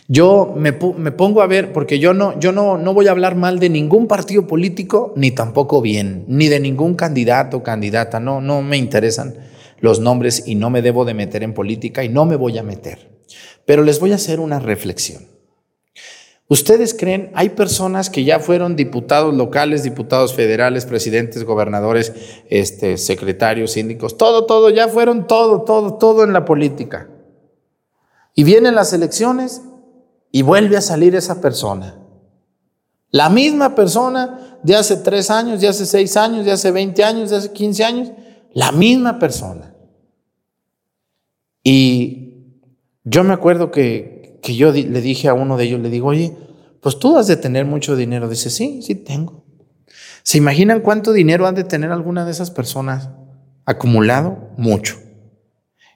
[0.10, 3.60] Yo me, pongo a ver, porque yo, no, yo no, no voy a hablar mal
[3.60, 8.62] de ningún partido político, ni tampoco bien, ni de ningún candidato o candidata, no, no
[8.63, 9.36] me interesan
[9.79, 12.63] los nombres y no me debo de meter en política y no me voy a
[12.63, 13.21] meter.
[13.65, 15.38] Pero les voy a hacer una reflexión.
[16.50, 22.12] ¿Ustedes creen, hay personas que ya fueron diputados locales, diputados federales, presidentes, gobernadores,
[22.50, 27.08] este, secretarios, síndicos, todo, todo, ya fueron todo, todo, todo en la política?
[28.34, 29.62] Y vienen las elecciones
[30.32, 32.00] y vuelve a salir esa persona.
[33.12, 37.30] La misma persona de hace tres años, de hace seis años, de hace 20 años,
[37.30, 38.12] de hace 15 años,
[38.54, 39.76] la misma persona.
[41.64, 42.56] Y
[43.04, 46.36] yo me acuerdo que, que yo le dije a uno de ellos, le digo, oye,
[46.82, 48.30] pues tú has de tener mucho dinero.
[48.30, 49.45] Dice, sí, sí tengo.
[50.23, 53.10] ¿Se imaginan cuánto dinero han de tener alguna de esas personas
[53.65, 54.49] acumulado?
[54.58, 54.97] Mucho.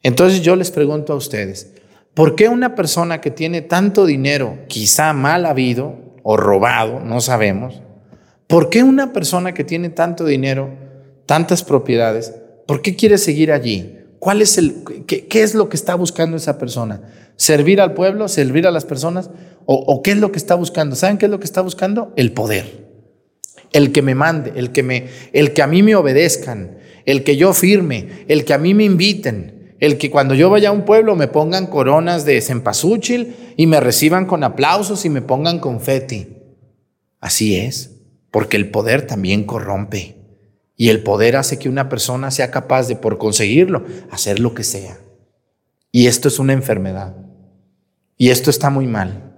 [0.01, 1.73] Entonces yo les pregunto a ustedes,
[2.13, 7.81] ¿por qué una persona que tiene tanto dinero, quizá mal habido o robado, no sabemos,
[8.47, 10.69] ¿por qué una persona que tiene tanto dinero,
[11.25, 12.33] tantas propiedades,
[12.67, 13.97] ¿por qué quiere seguir allí?
[14.23, 17.01] ¿Cuál es el, qué, es lo que está buscando esa persona?
[17.35, 18.29] ¿Servir al pueblo?
[18.29, 19.29] ¿Servir a las personas?
[19.65, 20.95] ¿O, qué es lo que está buscando?
[20.95, 22.13] ¿Saben qué es lo que está buscando?
[22.15, 22.87] El poder.
[23.73, 27.35] El que me mande, el que, me, el que a mí me obedezcan, el que
[27.35, 30.85] yo firme, el que a mí me inviten, el que cuando yo vaya a un
[30.85, 36.29] pueblo me pongan coronas de cempasúchil y me reciban con aplausos y me pongan confeti.
[37.19, 37.99] Así es,
[38.31, 40.22] porque el poder también corrompe.
[40.75, 44.63] Y el poder hace que una persona sea capaz de, por conseguirlo, hacer lo que
[44.63, 44.97] sea.
[45.91, 47.15] Y esto es una enfermedad.
[48.17, 49.33] Y esto está muy mal.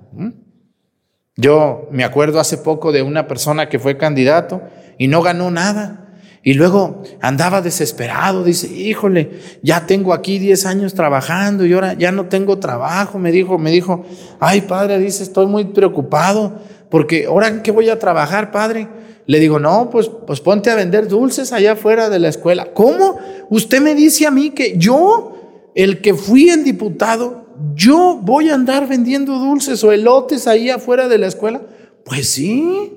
[1.38, 4.62] Yo me acuerdo hace poco de una persona que fue candidato
[4.98, 6.02] y no ganó nada.
[6.44, 9.32] Y luego andaba desesperado, dice, híjole,
[9.64, 13.18] ya tengo aquí 10 años trabajando y ahora ya no tengo trabajo.
[13.18, 14.06] Me dijo, me dijo,
[14.40, 18.88] ay padre, dice, estoy muy preocupado porque ahora en qué voy a trabajar, padre.
[19.28, 22.74] Le digo, no, pues, pues ponte a vender dulces allá afuera de la escuela.
[22.74, 23.18] ¿Cómo?
[23.50, 28.56] Usted me dice a mí que yo, el que fui el diputado, yo voy a
[28.56, 31.62] andar vendiendo dulces o elotes ahí afuera de la escuela.
[32.04, 32.94] Pues sí.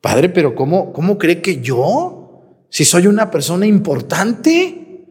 [0.00, 2.42] Padre, pero ¿cómo, cómo cree que yo?
[2.70, 5.04] Si soy una persona importante.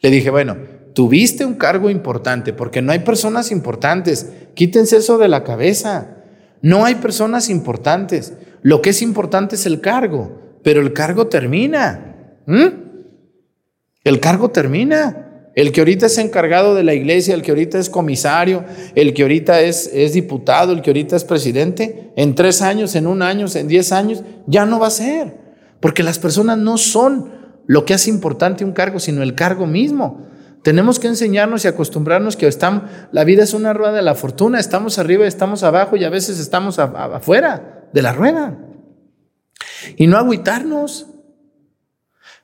[0.00, 0.56] Le dije, bueno,
[0.94, 4.30] tuviste un cargo importante, porque no hay personas importantes.
[4.54, 6.24] Quítense eso de la cabeza.
[6.62, 8.32] No hay personas importantes.
[8.64, 12.16] Lo que es importante es el cargo, pero el cargo termina.
[14.02, 15.50] El cargo termina.
[15.54, 19.20] El que ahorita es encargado de la iglesia, el que ahorita es comisario, el que
[19.20, 23.46] ahorita es, es diputado, el que ahorita es presidente, en tres años, en un año,
[23.54, 25.36] en diez años, ya no va a ser.
[25.78, 27.32] Porque las personas no son
[27.66, 30.26] lo que hace importante un cargo, sino el cargo mismo.
[30.62, 34.58] Tenemos que enseñarnos y acostumbrarnos que estamos, la vida es una rueda de la fortuna,
[34.58, 38.58] estamos arriba, estamos abajo y a veces estamos afuera de la rueda.
[39.96, 41.06] Y no agüitarnos.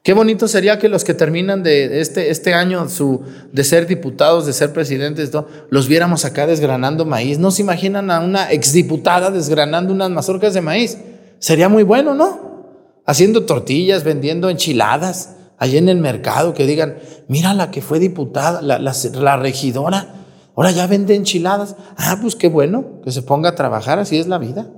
[0.03, 3.23] Qué bonito sería que los que terminan de este, este año su,
[3.53, 5.31] de ser diputados, de ser presidentes,
[5.69, 7.39] los viéramos acá desgranando maíz.
[7.39, 10.97] ¿No se imaginan a una exdiputada desgranando unas mazorcas de maíz?
[11.39, 13.03] Sería muy bueno, ¿no?
[13.05, 16.97] Haciendo tortillas, vendiendo enchiladas, allí en el mercado, que digan,
[17.29, 20.15] mira la que fue diputada, la, la regidora,
[20.55, 21.77] ahora ya vende enchiladas.
[21.99, 24.71] Ah, pues qué bueno, que se ponga a trabajar, así es la vida.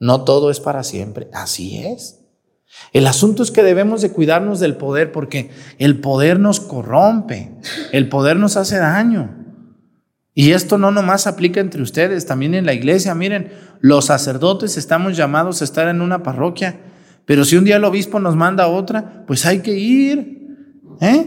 [0.00, 2.20] No todo es para siempre, así es.
[2.92, 7.52] El asunto es que debemos de cuidarnos del poder porque el poder nos corrompe,
[7.92, 9.36] el poder nos hace daño.
[10.34, 13.14] Y esto no nomás aplica entre ustedes, también en la iglesia.
[13.14, 16.80] Miren, los sacerdotes estamos llamados a estar en una parroquia,
[17.26, 20.38] pero si un día el obispo nos manda a otra, pues hay que ir.
[21.00, 21.26] ¿Eh?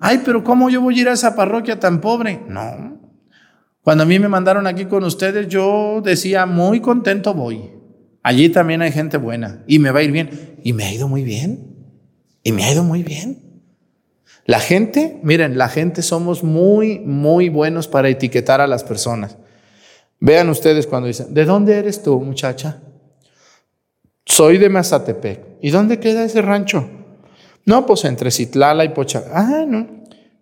[0.00, 2.42] Ay, pero ¿cómo yo voy a ir a esa parroquia tan pobre?
[2.48, 3.00] No.
[3.82, 7.70] Cuando a mí me mandaron aquí con ustedes, yo decía, muy contento voy.
[8.24, 10.56] Allí también hay gente buena y me va a ir bien.
[10.64, 11.76] Y me ha ido muy bien.
[12.42, 13.62] Y me ha ido muy bien.
[14.46, 19.36] La gente, miren, la gente somos muy, muy buenos para etiquetar a las personas.
[20.20, 22.80] Vean ustedes cuando dicen, ¿de dónde eres tú, muchacha?
[24.24, 25.58] Soy de Mazatepec.
[25.60, 26.88] ¿Y dónde queda ese rancho?
[27.66, 29.24] No, pues entre Citlala y Pocha.
[29.32, 29.86] Ah, no.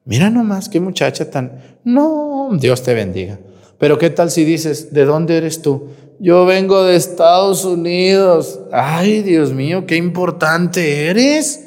[0.04, 1.80] Mira nomás, qué muchacha tan...
[1.82, 3.40] No, Dios te bendiga.
[3.78, 5.88] Pero ¿qué tal si dices, ¿de dónde eres tú?
[6.22, 8.60] Yo vengo de Estados Unidos.
[8.70, 11.66] Ay, Dios mío, qué importante eres.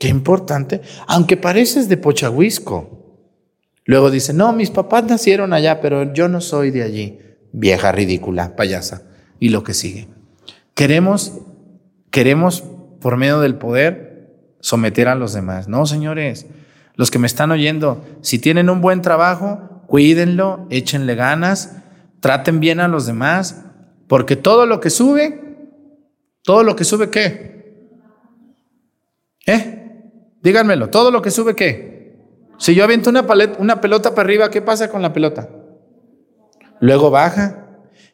[0.00, 0.80] Qué importante.
[1.06, 3.22] Aunque pareces de Pochahuisco.
[3.84, 7.20] Luego dice, no, mis papás nacieron allá, pero yo no soy de allí.
[7.52, 9.02] Vieja ridícula, payasa.
[9.38, 10.08] Y lo que sigue.
[10.74, 11.38] Queremos,
[12.10, 12.64] queremos,
[13.00, 14.28] por medio del poder,
[14.58, 15.68] someter a los demás.
[15.68, 16.46] No, señores,
[16.96, 21.76] los que me están oyendo, si tienen un buen trabajo, cuídenlo, échenle ganas,
[22.18, 23.60] traten bien a los demás,
[24.08, 25.40] porque todo lo que sube,
[26.42, 27.54] todo lo que sube, ¿qué?
[29.46, 29.80] ¿Eh?
[30.42, 32.16] Díganmelo, todo lo que sube, ¿qué?
[32.58, 33.26] Si yo aviento una,
[33.58, 35.48] una pelota para arriba, ¿qué pasa con la pelota?
[36.80, 37.60] Luego baja.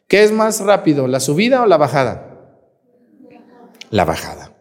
[0.07, 2.36] ¿Qué es más rápido, la subida o la bajada?
[3.91, 4.53] La bajada.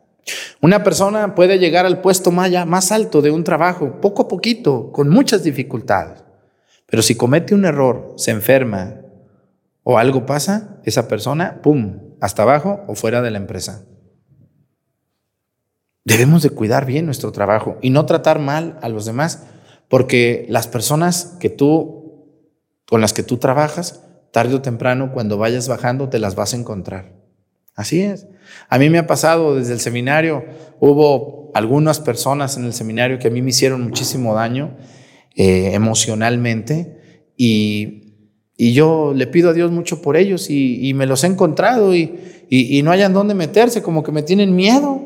[0.61, 5.09] Una persona puede llegar al puesto más alto de un trabajo, poco a poquito, con
[5.09, 6.23] muchas dificultades.
[6.85, 8.98] Pero si comete un error, se enferma,
[9.83, 13.85] o algo pasa, esa persona, ¡pum!, hasta abajo o fuera de la empresa.
[16.05, 19.43] Debemos de cuidar bien nuestro trabajo y no tratar mal a los demás,
[19.87, 22.25] porque las personas que tú,
[22.87, 26.57] con las que tú trabajas, tarde o temprano, cuando vayas bajando, te las vas a
[26.57, 27.13] encontrar.
[27.75, 28.27] Así es.
[28.67, 30.45] A mí me ha pasado desde el seminario,
[30.79, 34.77] hubo algunas personas en el seminario que a mí me hicieron muchísimo daño
[35.35, 38.08] eh, emocionalmente y
[38.61, 42.19] y yo le pido a Dios mucho por ellos y, me los he encontrado y,
[42.49, 44.99] y, no hayan dónde meterse, como que me tienen miedo.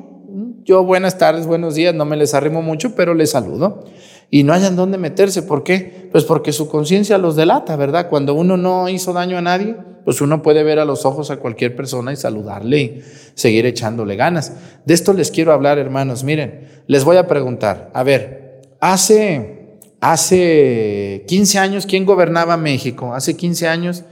[0.63, 3.85] Yo buenas tardes, buenos días, no me les arrimo mucho, pero les saludo.
[4.31, 5.43] Y no hayan dónde meterse.
[5.43, 6.09] ¿Por qué?
[6.11, 8.09] Pues porque su conciencia los delata, ¿verdad?
[8.09, 11.37] Cuando uno no hizo daño a nadie, pues uno puede ver a los ojos a
[11.37, 13.01] cualquier persona y saludarle y
[13.35, 14.53] seguir echándole ganas.
[14.83, 16.23] De esto les quiero hablar, hermanos.
[16.23, 19.62] Miren, les voy a preguntar, a ver, hace
[20.03, 23.13] Hace 15 años, ¿quién gobernaba México?
[23.13, 24.03] Hace 15 años,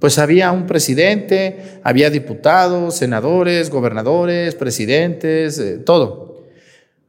[0.00, 6.48] pues había un presidente, había diputados, senadores, gobernadores, presidentes, eh, todo.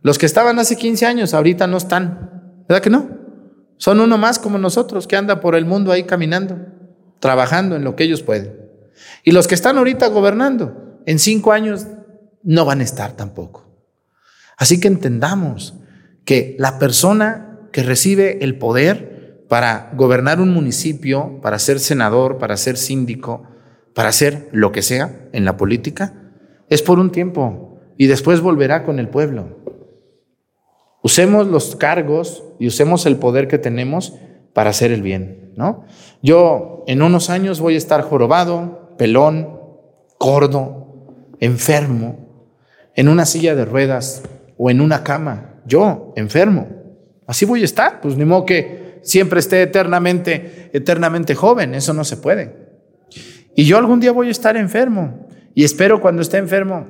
[0.03, 3.09] Los que estaban hace 15 años ahorita no están, ¿verdad que no?
[3.77, 6.59] Son uno más como nosotros que anda por el mundo ahí caminando,
[7.19, 8.55] trabajando en lo que ellos pueden.
[9.23, 11.88] Y los que están ahorita gobernando, en cinco años
[12.43, 13.65] no van a estar tampoco.
[14.59, 15.73] Así que entendamos
[16.23, 17.46] que la persona
[17.78, 23.43] que recibe el poder para gobernar un municipio, para ser senador, para ser síndico,
[23.93, 26.34] para hacer lo que sea en la política,
[26.69, 29.59] es por un tiempo y después volverá con el pueblo.
[31.03, 34.15] Usemos los cargos y usemos el poder que tenemos
[34.53, 35.86] para hacer el bien, ¿no?
[36.23, 39.59] Yo en unos años voy a estar jorobado, pelón,
[40.19, 42.57] gordo, enfermo,
[42.95, 44.23] en una silla de ruedas
[44.57, 46.76] o en una cama, yo enfermo.
[47.28, 52.03] Así voy a estar, pues ni modo que siempre esté eternamente, eternamente joven, eso no
[52.03, 52.55] se puede.
[53.55, 56.88] Y yo algún día voy a estar enfermo y espero cuando esté enfermo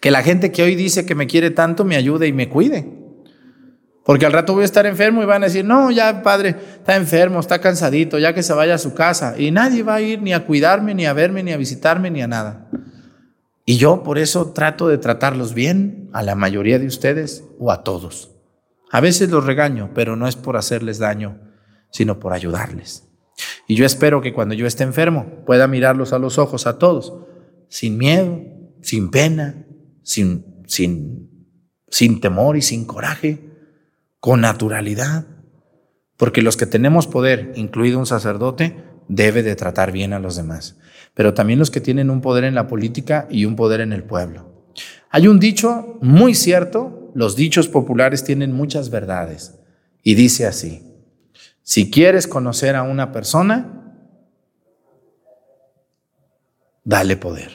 [0.00, 3.00] que la gente que hoy dice que me quiere tanto me ayude y me cuide.
[4.04, 6.96] Porque al rato voy a estar enfermo y van a decir, no, ya padre, está
[6.96, 9.36] enfermo, está cansadito, ya que se vaya a su casa.
[9.38, 12.22] Y nadie va a ir ni a cuidarme, ni a verme, ni a visitarme, ni
[12.22, 12.68] a nada.
[13.64, 17.84] Y yo por eso trato de tratarlos bien a la mayoría de ustedes o a
[17.84, 18.39] todos.
[18.90, 21.40] A veces los regaño, pero no es por hacerles daño,
[21.90, 23.08] sino por ayudarles.
[23.66, 27.14] Y yo espero que cuando yo esté enfermo pueda mirarlos a los ojos a todos,
[27.68, 28.42] sin miedo,
[28.82, 29.66] sin pena,
[30.02, 31.46] sin, sin,
[31.88, 33.48] sin temor y sin coraje,
[34.18, 35.26] con naturalidad.
[36.16, 40.78] Porque los que tenemos poder, incluido un sacerdote, debe de tratar bien a los demás.
[41.14, 44.04] Pero también los que tienen un poder en la política y un poder en el
[44.04, 44.50] pueblo.
[45.10, 49.58] Hay un dicho muy cierto, los dichos populares tienen muchas verdades.
[50.02, 50.82] Y dice así,
[51.62, 53.94] si quieres conocer a una persona,
[56.84, 57.50] dale poder.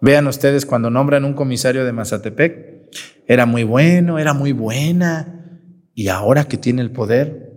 [0.00, 2.90] Vean ustedes cuando nombran un comisario de Mazatepec,
[3.26, 5.48] era muy bueno, era muy buena,
[5.94, 7.52] y ahora que tiene el poder,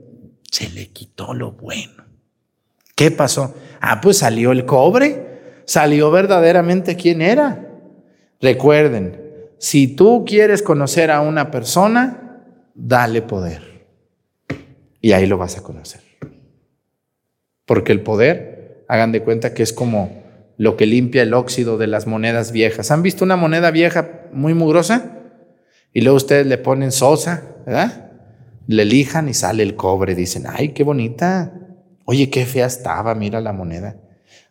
[0.51, 2.05] se le quitó lo bueno.
[2.95, 3.55] ¿Qué pasó?
[3.81, 7.67] Ah, pues salió el cobre, salió verdaderamente quién era.
[8.39, 9.24] Recuerden,
[9.59, 12.43] si tú quieres conocer a una persona,
[12.75, 13.87] dale poder.
[15.01, 16.01] Y ahí lo vas a conocer.
[17.65, 20.23] Porque el poder, hagan de cuenta que es como
[20.57, 22.91] lo que limpia el óxido de las monedas viejas.
[22.91, 25.19] ¿Han visto una moneda vieja muy mugrosa?
[25.93, 28.11] Y luego ustedes le ponen sosa, ¿verdad?
[28.67, 30.15] Le lijan y sale el cobre.
[30.15, 31.53] Dicen, ay, qué bonita.
[32.05, 33.97] Oye, qué fea estaba, mira la moneda.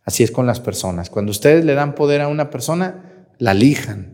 [0.05, 1.11] Así es con las personas.
[1.11, 4.14] Cuando ustedes le dan poder a una persona, la lijan.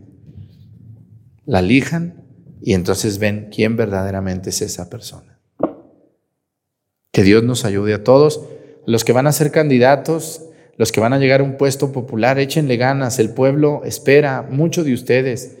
[1.45, 2.23] La lijan
[2.61, 5.39] y entonces ven quién verdaderamente es esa persona.
[7.11, 8.41] Que Dios nos ayude a todos.
[8.85, 10.43] Los que van a ser candidatos,
[10.77, 13.17] los que van a llegar a un puesto popular, échenle ganas.
[13.17, 15.57] El pueblo espera mucho de ustedes,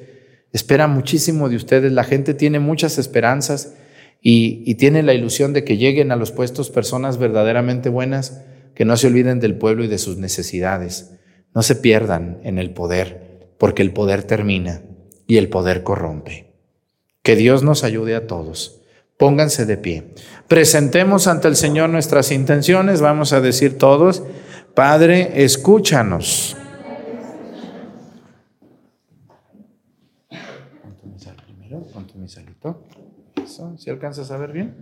[0.53, 1.91] espera muchísimo de ustedes.
[1.91, 3.73] La gente tiene muchas esperanzas
[4.21, 8.43] y, y tiene la ilusión de que lleguen a los puestos personas verdaderamente buenas,
[8.75, 11.17] que no se olviden del pueblo y de sus necesidades.
[11.55, 14.83] No se pierdan en el poder, porque el poder termina
[15.31, 16.51] y el poder corrompe.
[17.23, 18.81] Que Dios nos ayude a todos.
[19.15, 20.13] Pónganse de pie.
[20.49, 22.99] Presentemos ante el Señor nuestras intenciones.
[22.99, 24.23] Vamos a decir todos.
[24.75, 26.57] Padre, escúchanos.
[33.77, 34.75] ¿si alcanzas a ver bien?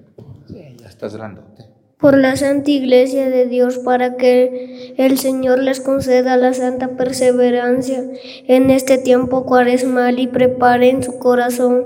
[0.79, 1.78] Ya estás grandote.
[1.99, 8.03] Por la Santa Iglesia de Dios, para que el Señor les conceda la santa perseverancia
[8.47, 11.85] en este tiempo cuaresmal y preparen su corazón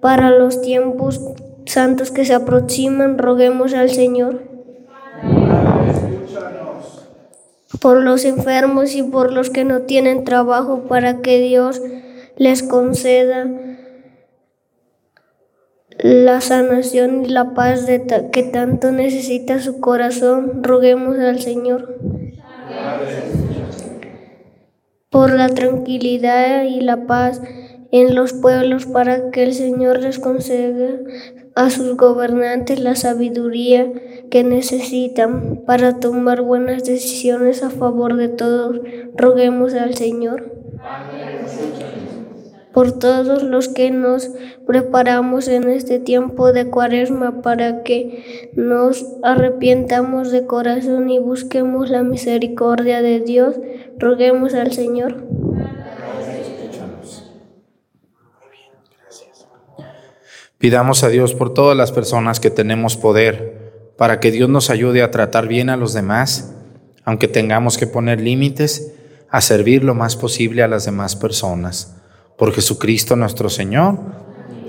[0.00, 1.20] para los tiempos
[1.64, 4.54] santos que se aproximan, roguemos al Señor.
[7.84, 11.82] por los enfermos y por los que no tienen trabajo, para que Dios
[12.38, 13.46] les conceda
[16.04, 20.62] la sanación y la paz de que tanto necesita su corazón.
[20.62, 21.98] Roguemos al Señor.
[25.08, 27.40] Por la tranquilidad y la paz
[27.90, 30.90] en los pueblos para que el Señor les conceda
[31.54, 33.90] a sus gobernantes la sabiduría
[34.30, 38.78] que necesitan para tomar buenas decisiones a favor de todos.
[39.16, 40.52] Roguemos al Señor.
[42.74, 44.30] Por todos los que nos
[44.66, 52.02] preparamos en este tiempo de cuaresma para que nos arrepientamos de corazón y busquemos la
[52.02, 53.54] misericordia de Dios,
[53.96, 55.24] roguemos al Señor.
[60.58, 65.02] Pidamos a Dios por todas las personas que tenemos poder, para que Dios nos ayude
[65.02, 66.56] a tratar bien a los demás,
[67.04, 68.94] aunque tengamos que poner límites,
[69.28, 72.00] a servir lo más posible a las demás personas.
[72.36, 73.98] Por Jesucristo nuestro Señor.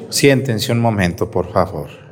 [0.09, 2.05] Siéntense un momento, por favor.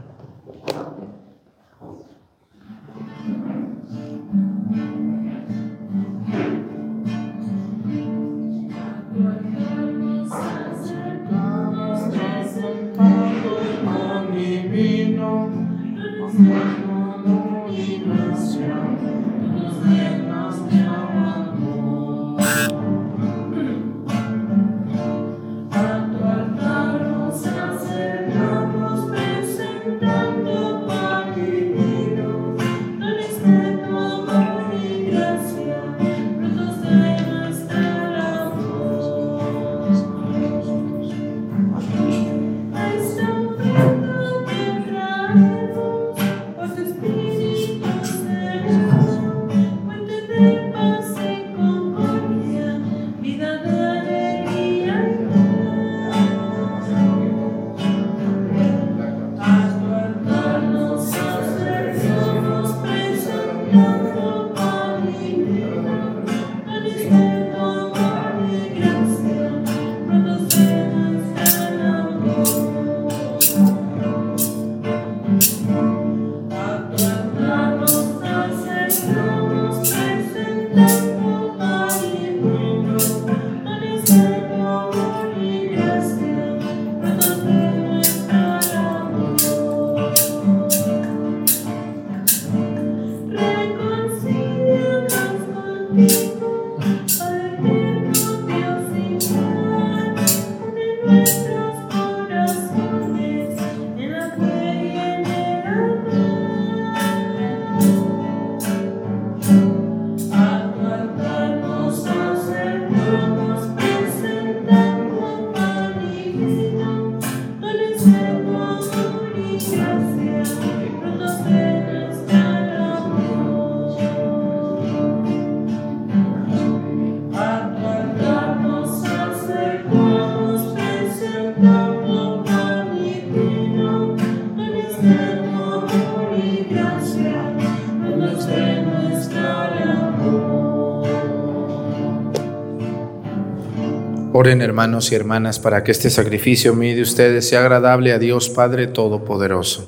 [144.36, 148.50] Oren hermanos y hermanas para que este sacrificio mío de ustedes sea agradable a Dios
[148.50, 149.88] Padre Todopoderoso.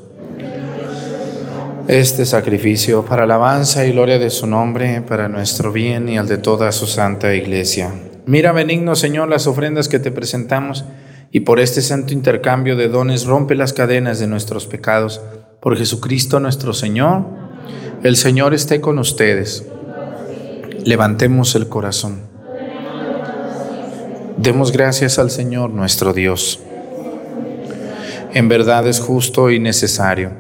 [1.88, 6.38] Este sacrificio para alabanza y gloria de su nombre, para nuestro bien y al de
[6.38, 7.92] toda su santa iglesia.
[8.28, 10.86] Mira, benigno Señor, las ofrendas que te presentamos
[11.32, 15.22] y por este santo intercambio de dones rompe las cadenas de nuestros pecados.
[15.60, 17.26] Por Jesucristo nuestro Señor,
[18.04, 19.66] el Señor esté con ustedes.
[20.84, 22.35] Levantemos el corazón.
[24.38, 26.60] Demos gracias al Señor nuestro Dios.
[28.34, 30.34] En verdad es justo y necesario.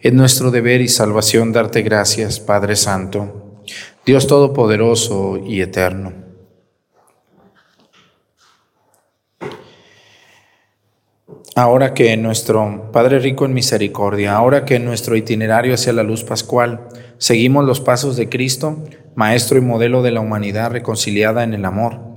[0.00, 3.62] Es nuestro deber y salvación darte gracias, Padre Santo,
[4.06, 6.12] Dios Todopoderoso y Eterno.
[11.56, 16.88] Ahora que nuestro Padre rico en misericordia, ahora que nuestro itinerario hacia la luz pascual
[17.18, 18.84] seguimos los pasos de Cristo,
[19.16, 22.11] Maestro y modelo de la humanidad reconciliada en el amor,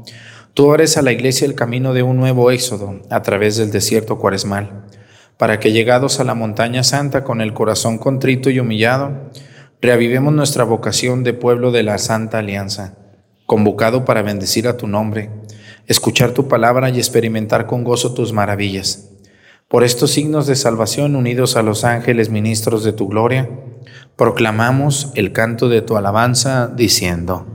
[0.56, 4.18] tú abres a la iglesia el camino de un nuevo éxodo a través del desierto
[4.18, 4.86] cuaresmal,
[5.38, 9.30] para que llegados a la montaña santa con el corazón contrito y humillado,
[9.82, 12.96] reavivemos nuestra vocación de pueblo de la Santa Alianza,
[13.46, 15.30] convocado para bendecir a tu nombre,
[15.88, 19.10] escuchar tu palabra y experimentar con gozo tus maravillas.
[19.68, 23.50] Por estos signos de salvación unidos a los ángeles ministros de tu gloria,
[24.16, 27.46] proclamamos el canto de tu alabanza diciendo,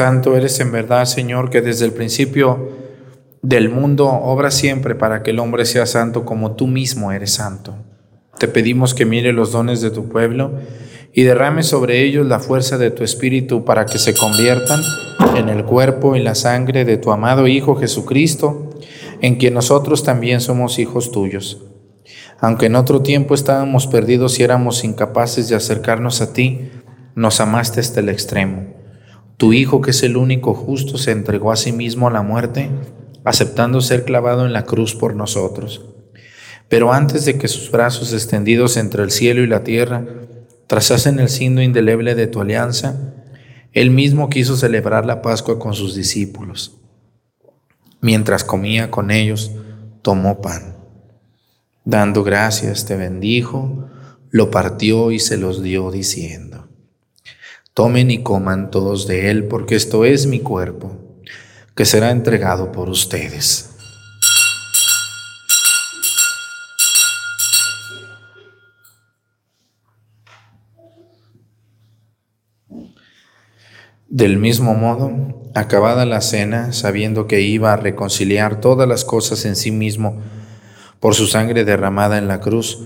[0.00, 2.70] Santo eres en verdad, Señor, que desde el principio
[3.42, 7.74] del mundo obra siempre para que el hombre sea santo como tú mismo eres santo.
[8.38, 10.52] Te pedimos que mire los dones de tu pueblo
[11.12, 14.80] y derrame sobre ellos la fuerza de tu Espíritu para que se conviertan
[15.36, 18.70] en el cuerpo y la sangre de tu amado Hijo Jesucristo,
[19.20, 21.62] en quien nosotros también somos hijos tuyos.
[22.38, 26.70] Aunque en otro tiempo estábamos perdidos y éramos incapaces de acercarnos a ti,
[27.14, 28.79] nos amaste hasta el extremo
[29.40, 32.68] tu Hijo, que es el único justo, se entregó a sí mismo a la muerte,
[33.24, 35.86] aceptando ser clavado en la cruz por nosotros.
[36.68, 40.04] Pero antes de que sus brazos extendidos entre el cielo y la tierra
[40.66, 43.14] trazasen el signo indeleble de tu alianza,
[43.72, 46.76] él mismo quiso celebrar la Pascua con sus discípulos.
[48.02, 49.52] Mientras comía con ellos,
[50.02, 50.76] tomó pan.
[51.86, 53.88] Dando gracias, te bendijo,
[54.28, 56.49] lo partió y se los dio diciendo.
[57.72, 60.98] Tomen y coman todos de él, porque esto es mi cuerpo,
[61.76, 63.70] que será entregado por ustedes.
[74.08, 75.12] Del mismo modo,
[75.54, 80.20] acabada la cena, sabiendo que iba a reconciliar todas las cosas en sí mismo
[80.98, 82.80] por su sangre derramada en la cruz,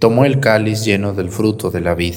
[0.00, 2.16] tomó el cáliz lleno del fruto de la vid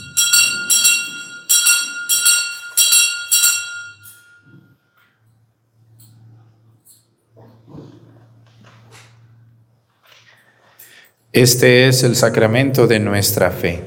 [11.33, 13.79] Este es el sacramento de nuestra fe.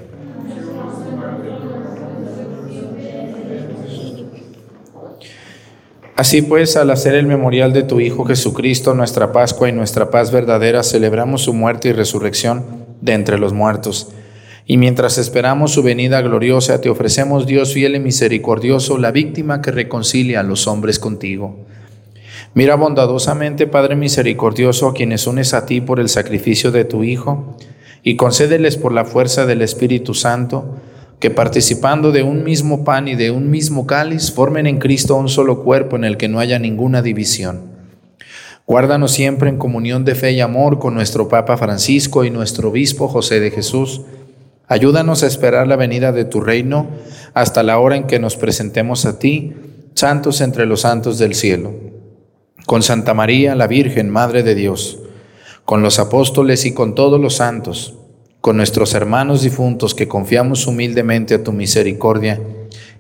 [6.17, 10.33] Así pues, al hacer el memorial de tu Hijo Jesucristo, nuestra Pascua y nuestra paz
[10.33, 14.09] verdadera, celebramos su muerte y resurrección de entre los muertos.
[14.65, 19.71] Y mientras esperamos su venida gloriosa, te ofrecemos, Dios fiel y misericordioso, la víctima que
[19.71, 21.67] reconcilia a los hombres contigo.
[22.55, 27.57] Mira bondadosamente, Padre misericordioso, a quienes unes a ti por el sacrificio de tu Hijo,
[28.05, 30.77] y concédeles por la fuerza del Espíritu Santo,
[31.19, 35.29] que participando de un mismo pan y de un mismo cáliz, formen en Cristo un
[35.29, 37.75] solo cuerpo en el que no haya ninguna división.
[38.67, 43.09] Guárdanos siempre en comunión de fe y amor con nuestro Papa Francisco y nuestro Obispo
[43.09, 44.03] José de Jesús.
[44.69, 46.87] Ayúdanos a esperar la venida de tu reino
[47.35, 49.55] hasta la hora en que nos presentemos a ti,
[49.95, 51.84] santos entre los santos del cielo.
[52.67, 54.99] Con Santa María, la Virgen, Madre de Dios,
[55.65, 57.95] con los apóstoles y con todos los santos
[58.45, 62.43] con nuestros hermanos difuntos que confiamos humildemente a tu misericordia,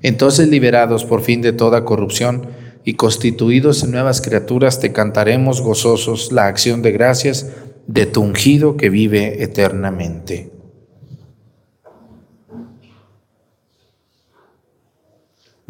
[0.00, 2.46] entonces liberados por fin de toda corrupción
[2.82, 7.50] y constituidos en nuevas criaturas, te cantaremos gozosos la acción de gracias
[7.86, 10.53] de tu ungido que vive eternamente.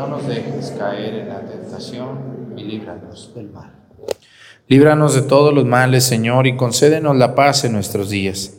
[0.00, 3.70] No nos dejes caer en la tentación y líbranos del mal.
[4.66, 8.54] Líbranos de todos los males, Señor, y concédenos la paz en nuestros días,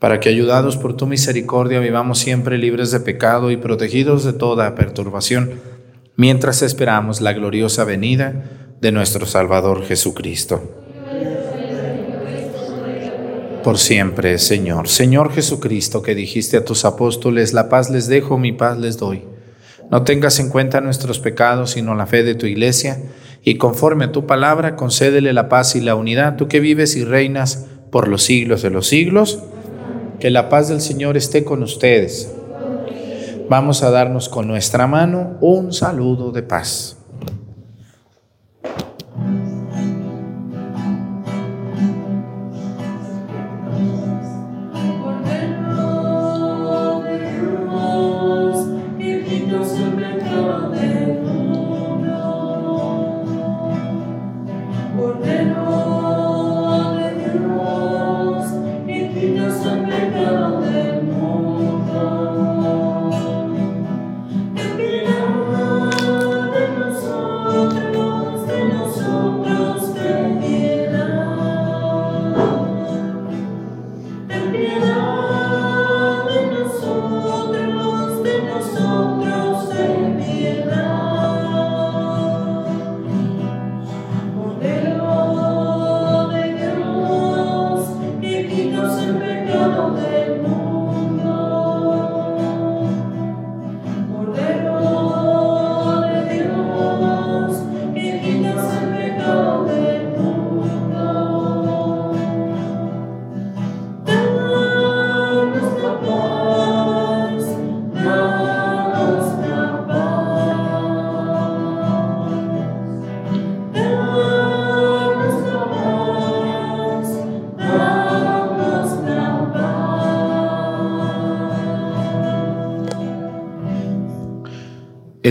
[0.00, 4.74] para que, ayudados por tu misericordia, vivamos siempre libres de pecado y protegidos de toda
[4.74, 5.60] perturbación,
[6.16, 8.42] mientras esperamos la gloriosa venida
[8.80, 10.60] de nuestro Salvador Jesucristo.
[13.62, 14.88] Por siempre, Señor.
[14.88, 19.29] Señor Jesucristo, que dijiste a tus apóstoles, la paz les dejo, mi paz les doy.
[19.90, 22.98] No tengas en cuenta nuestros pecados, sino la fe de tu iglesia
[23.42, 27.04] y conforme a tu palabra, concédele la paz y la unidad, tú que vives y
[27.04, 29.42] reinas por los siglos de los siglos.
[30.18, 32.30] Que la paz del Señor esté con ustedes.
[33.48, 36.99] Vamos a darnos con nuestra mano un saludo de paz.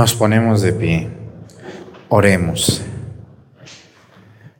[0.00, 1.08] Nos ponemos de pie.
[2.08, 2.80] Oremos.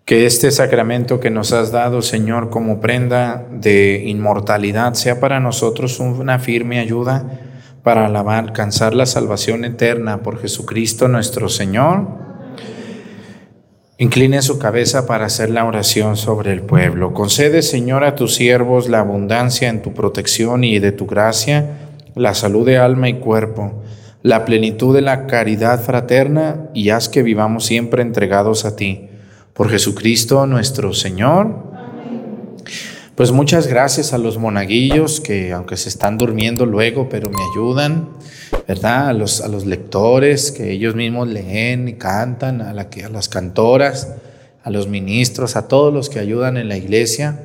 [0.05, 5.99] Que este sacramento que nos has dado, Señor, como prenda de inmortalidad, sea para nosotros
[5.99, 7.25] una firme ayuda
[7.83, 8.05] para
[8.37, 12.07] alcanzar la salvación eterna por Jesucristo nuestro Señor.
[13.97, 17.15] Incline su cabeza para hacer la oración sobre el pueblo.
[17.15, 21.79] Concede, Señor, a tus siervos la abundancia en tu protección y de tu gracia,
[22.15, 23.83] la salud de alma y cuerpo
[24.23, 29.09] la plenitud de la caridad fraterna y haz que vivamos siempre entregados a ti.
[29.55, 31.71] Por Jesucristo nuestro Señor.
[33.15, 38.11] Pues muchas gracias a los monaguillos que aunque se están durmiendo luego, pero me ayudan,
[38.67, 39.09] ¿verdad?
[39.09, 43.11] A los, a los lectores que ellos mismos leen y cantan, a, la que, a
[43.11, 44.15] las cantoras,
[44.63, 47.41] a los ministros, a todos los que ayudan en la iglesia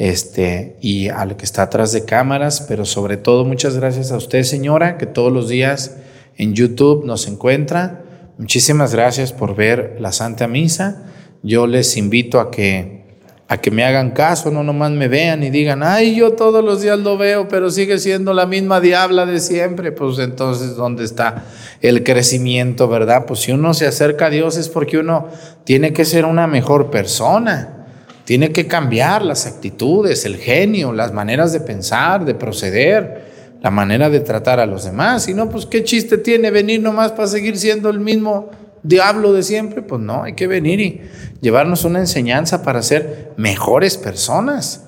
[0.00, 4.44] este, y al que está atrás de cámaras, pero sobre todo muchas gracias a usted,
[4.44, 5.96] señora, que todos los días
[6.40, 8.02] en YouTube nos encuentra.
[8.38, 11.02] Muchísimas gracias por ver la Santa Misa.
[11.42, 12.98] Yo les invito a que
[13.46, 16.82] a que me hagan caso, no nomás me vean y digan, ay, yo todos los
[16.82, 19.90] días lo veo, pero sigue siendo la misma diabla de siempre.
[19.90, 21.46] Pues entonces, ¿dónde está
[21.80, 23.26] el crecimiento, verdad?
[23.26, 25.26] Pues si uno se acerca a Dios es porque uno
[25.64, 27.86] tiene que ser una mejor persona.
[28.24, 33.29] Tiene que cambiar las actitudes, el genio, las maneras de pensar, de proceder,
[33.60, 35.24] la manera de tratar a los demás.
[35.24, 38.50] Si no, pues qué chiste tiene venir nomás para seguir siendo el mismo
[38.82, 39.82] diablo de siempre.
[39.82, 41.00] Pues no, hay que venir y
[41.40, 44.84] llevarnos una enseñanza para ser mejores personas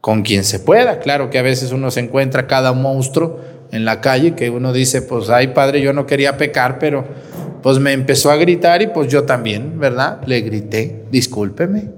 [0.00, 0.98] con quien se pueda.
[1.00, 3.40] Claro que a veces uno se encuentra cada monstruo
[3.70, 7.04] en la calle que uno dice, pues ay padre, yo no quería pecar, pero
[7.62, 10.20] pues me empezó a gritar y pues yo también, ¿verdad?
[10.26, 11.90] Le grité, discúlpeme.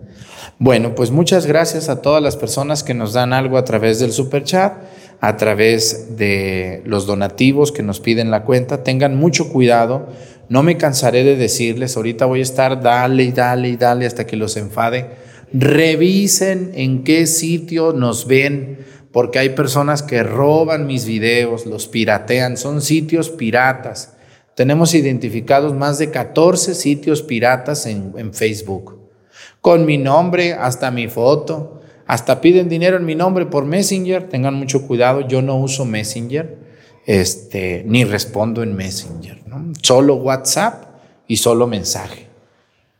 [0.58, 4.12] Bueno, pues muchas gracias a todas las personas que nos dan algo a través del
[4.12, 4.74] super chat,
[5.20, 8.82] a través de los donativos que nos piden la cuenta.
[8.82, 10.08] Tengan mucho cuidado.
[10.48, 14.26] No me cansaré de decirles, ahorita voy a estar dale y dale y dale hasta
[14.26, 15.10] que los enfade.
[15.52, 18.78] Revisen en qué sitio nos ven,
[19.12, 24.14] porque hay personas que roban mis videos, los piratean, son sitios piratas.
[24.54, 29.00] Tenemos identificados más de 14 sitios piratas en, en Facebook
[29.60, 31.79] con mi nombre, hasta mi foto,
[32.10, 36.58] hasta piden dinero en mi nombre por Messenger, tengan mucho cuidado, yo no uso Messenger,
[37.06, 39.40] este, ni respondo en Messenger,
[39.80, 40.86] solo WhatsApp
[41.28, 42.26] y solo mensaje.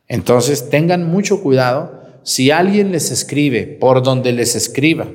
[0.07, 5.09] Entonces tengan mucho cuidado, si alguien les escribe por donde les escriba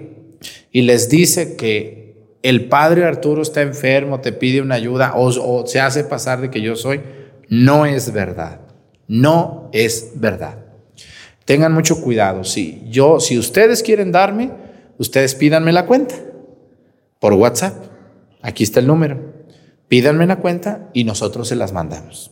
[0.74, 5.66] y les dice que el padre Arturo está enfermo, te pide una ayuda o, o
[5.68, 7.00] se hace pasar de que yo soy,
[7.48, 8.60] no es verdad,
[9.08, 10.65] no es verdad.
[11.46, 12.44] Tengan mucho cuidado.
[12.44, 14.52] Si yo, si ustedes quieren darme,
[14.98, 16.16] ustedes pídanme la cuenta
[17.20, 17.76] por WhatsApp.
[18.42, 19.34] Aquí está el número.
[19.88, 22.32] Pídanme la cuenta y nosotros se las mandamos.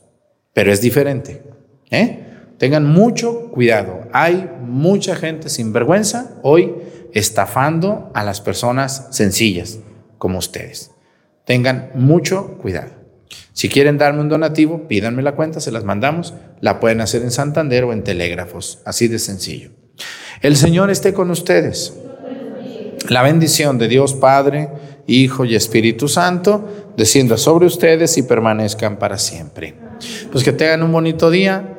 [0.54, 1.44] Pero es diferente.
[1.92, 2.20] ¿eh?
[2.58, 4.08] Tengan mucho cuidado.
[4.14, 6.74] Hay mucha gente sin vergüenza hoy
[7.14, 9.80] estafando a las personas sencillas
[10.18, 10.92] como ustedes.
[11.46, 13.03] Tengan mucho cuidado.
[13.54, 16.34] Si quieren darme un donativo, pídanme la cuenta, se las mandamos.
[16.62, 19.72] La pueden hacer en Santander o en Telégrafos, así de sencillo.
[20.42, 21.94] El Señor esté con ustedes.
[23.10, 24.70] La bendición de Dios Padre,
[25.08, 29.76] Hijo y Espíritu Santo descienda sobre ustedes y permanezcan para siempre.
[30.32, 31.78] Pues que tengan un bonito día,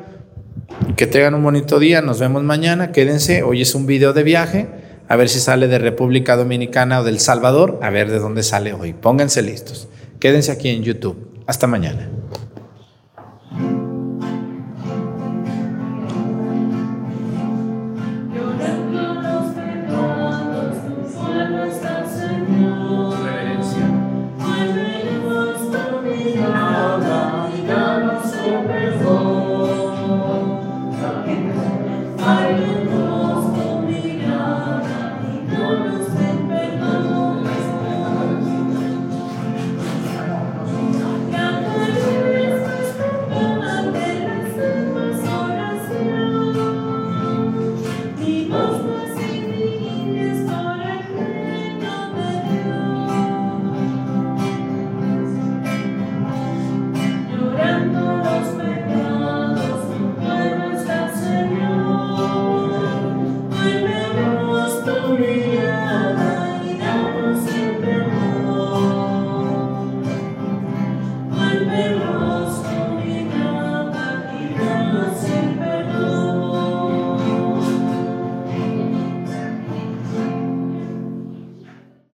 [0.96, 4.68] que tengan un bonito día, nos vemos mañana, quédense, hoy es un video de viaje,
[5.08, 8.72] a ver si sale de República Dominicana o del Salvador, a ver de dónde sale
[8.72, 9.88] hoy, pónganse listos,
[10.20, 11.33] quédense aquí en YouTube.
[11.46, 12.08] Hasta mañana.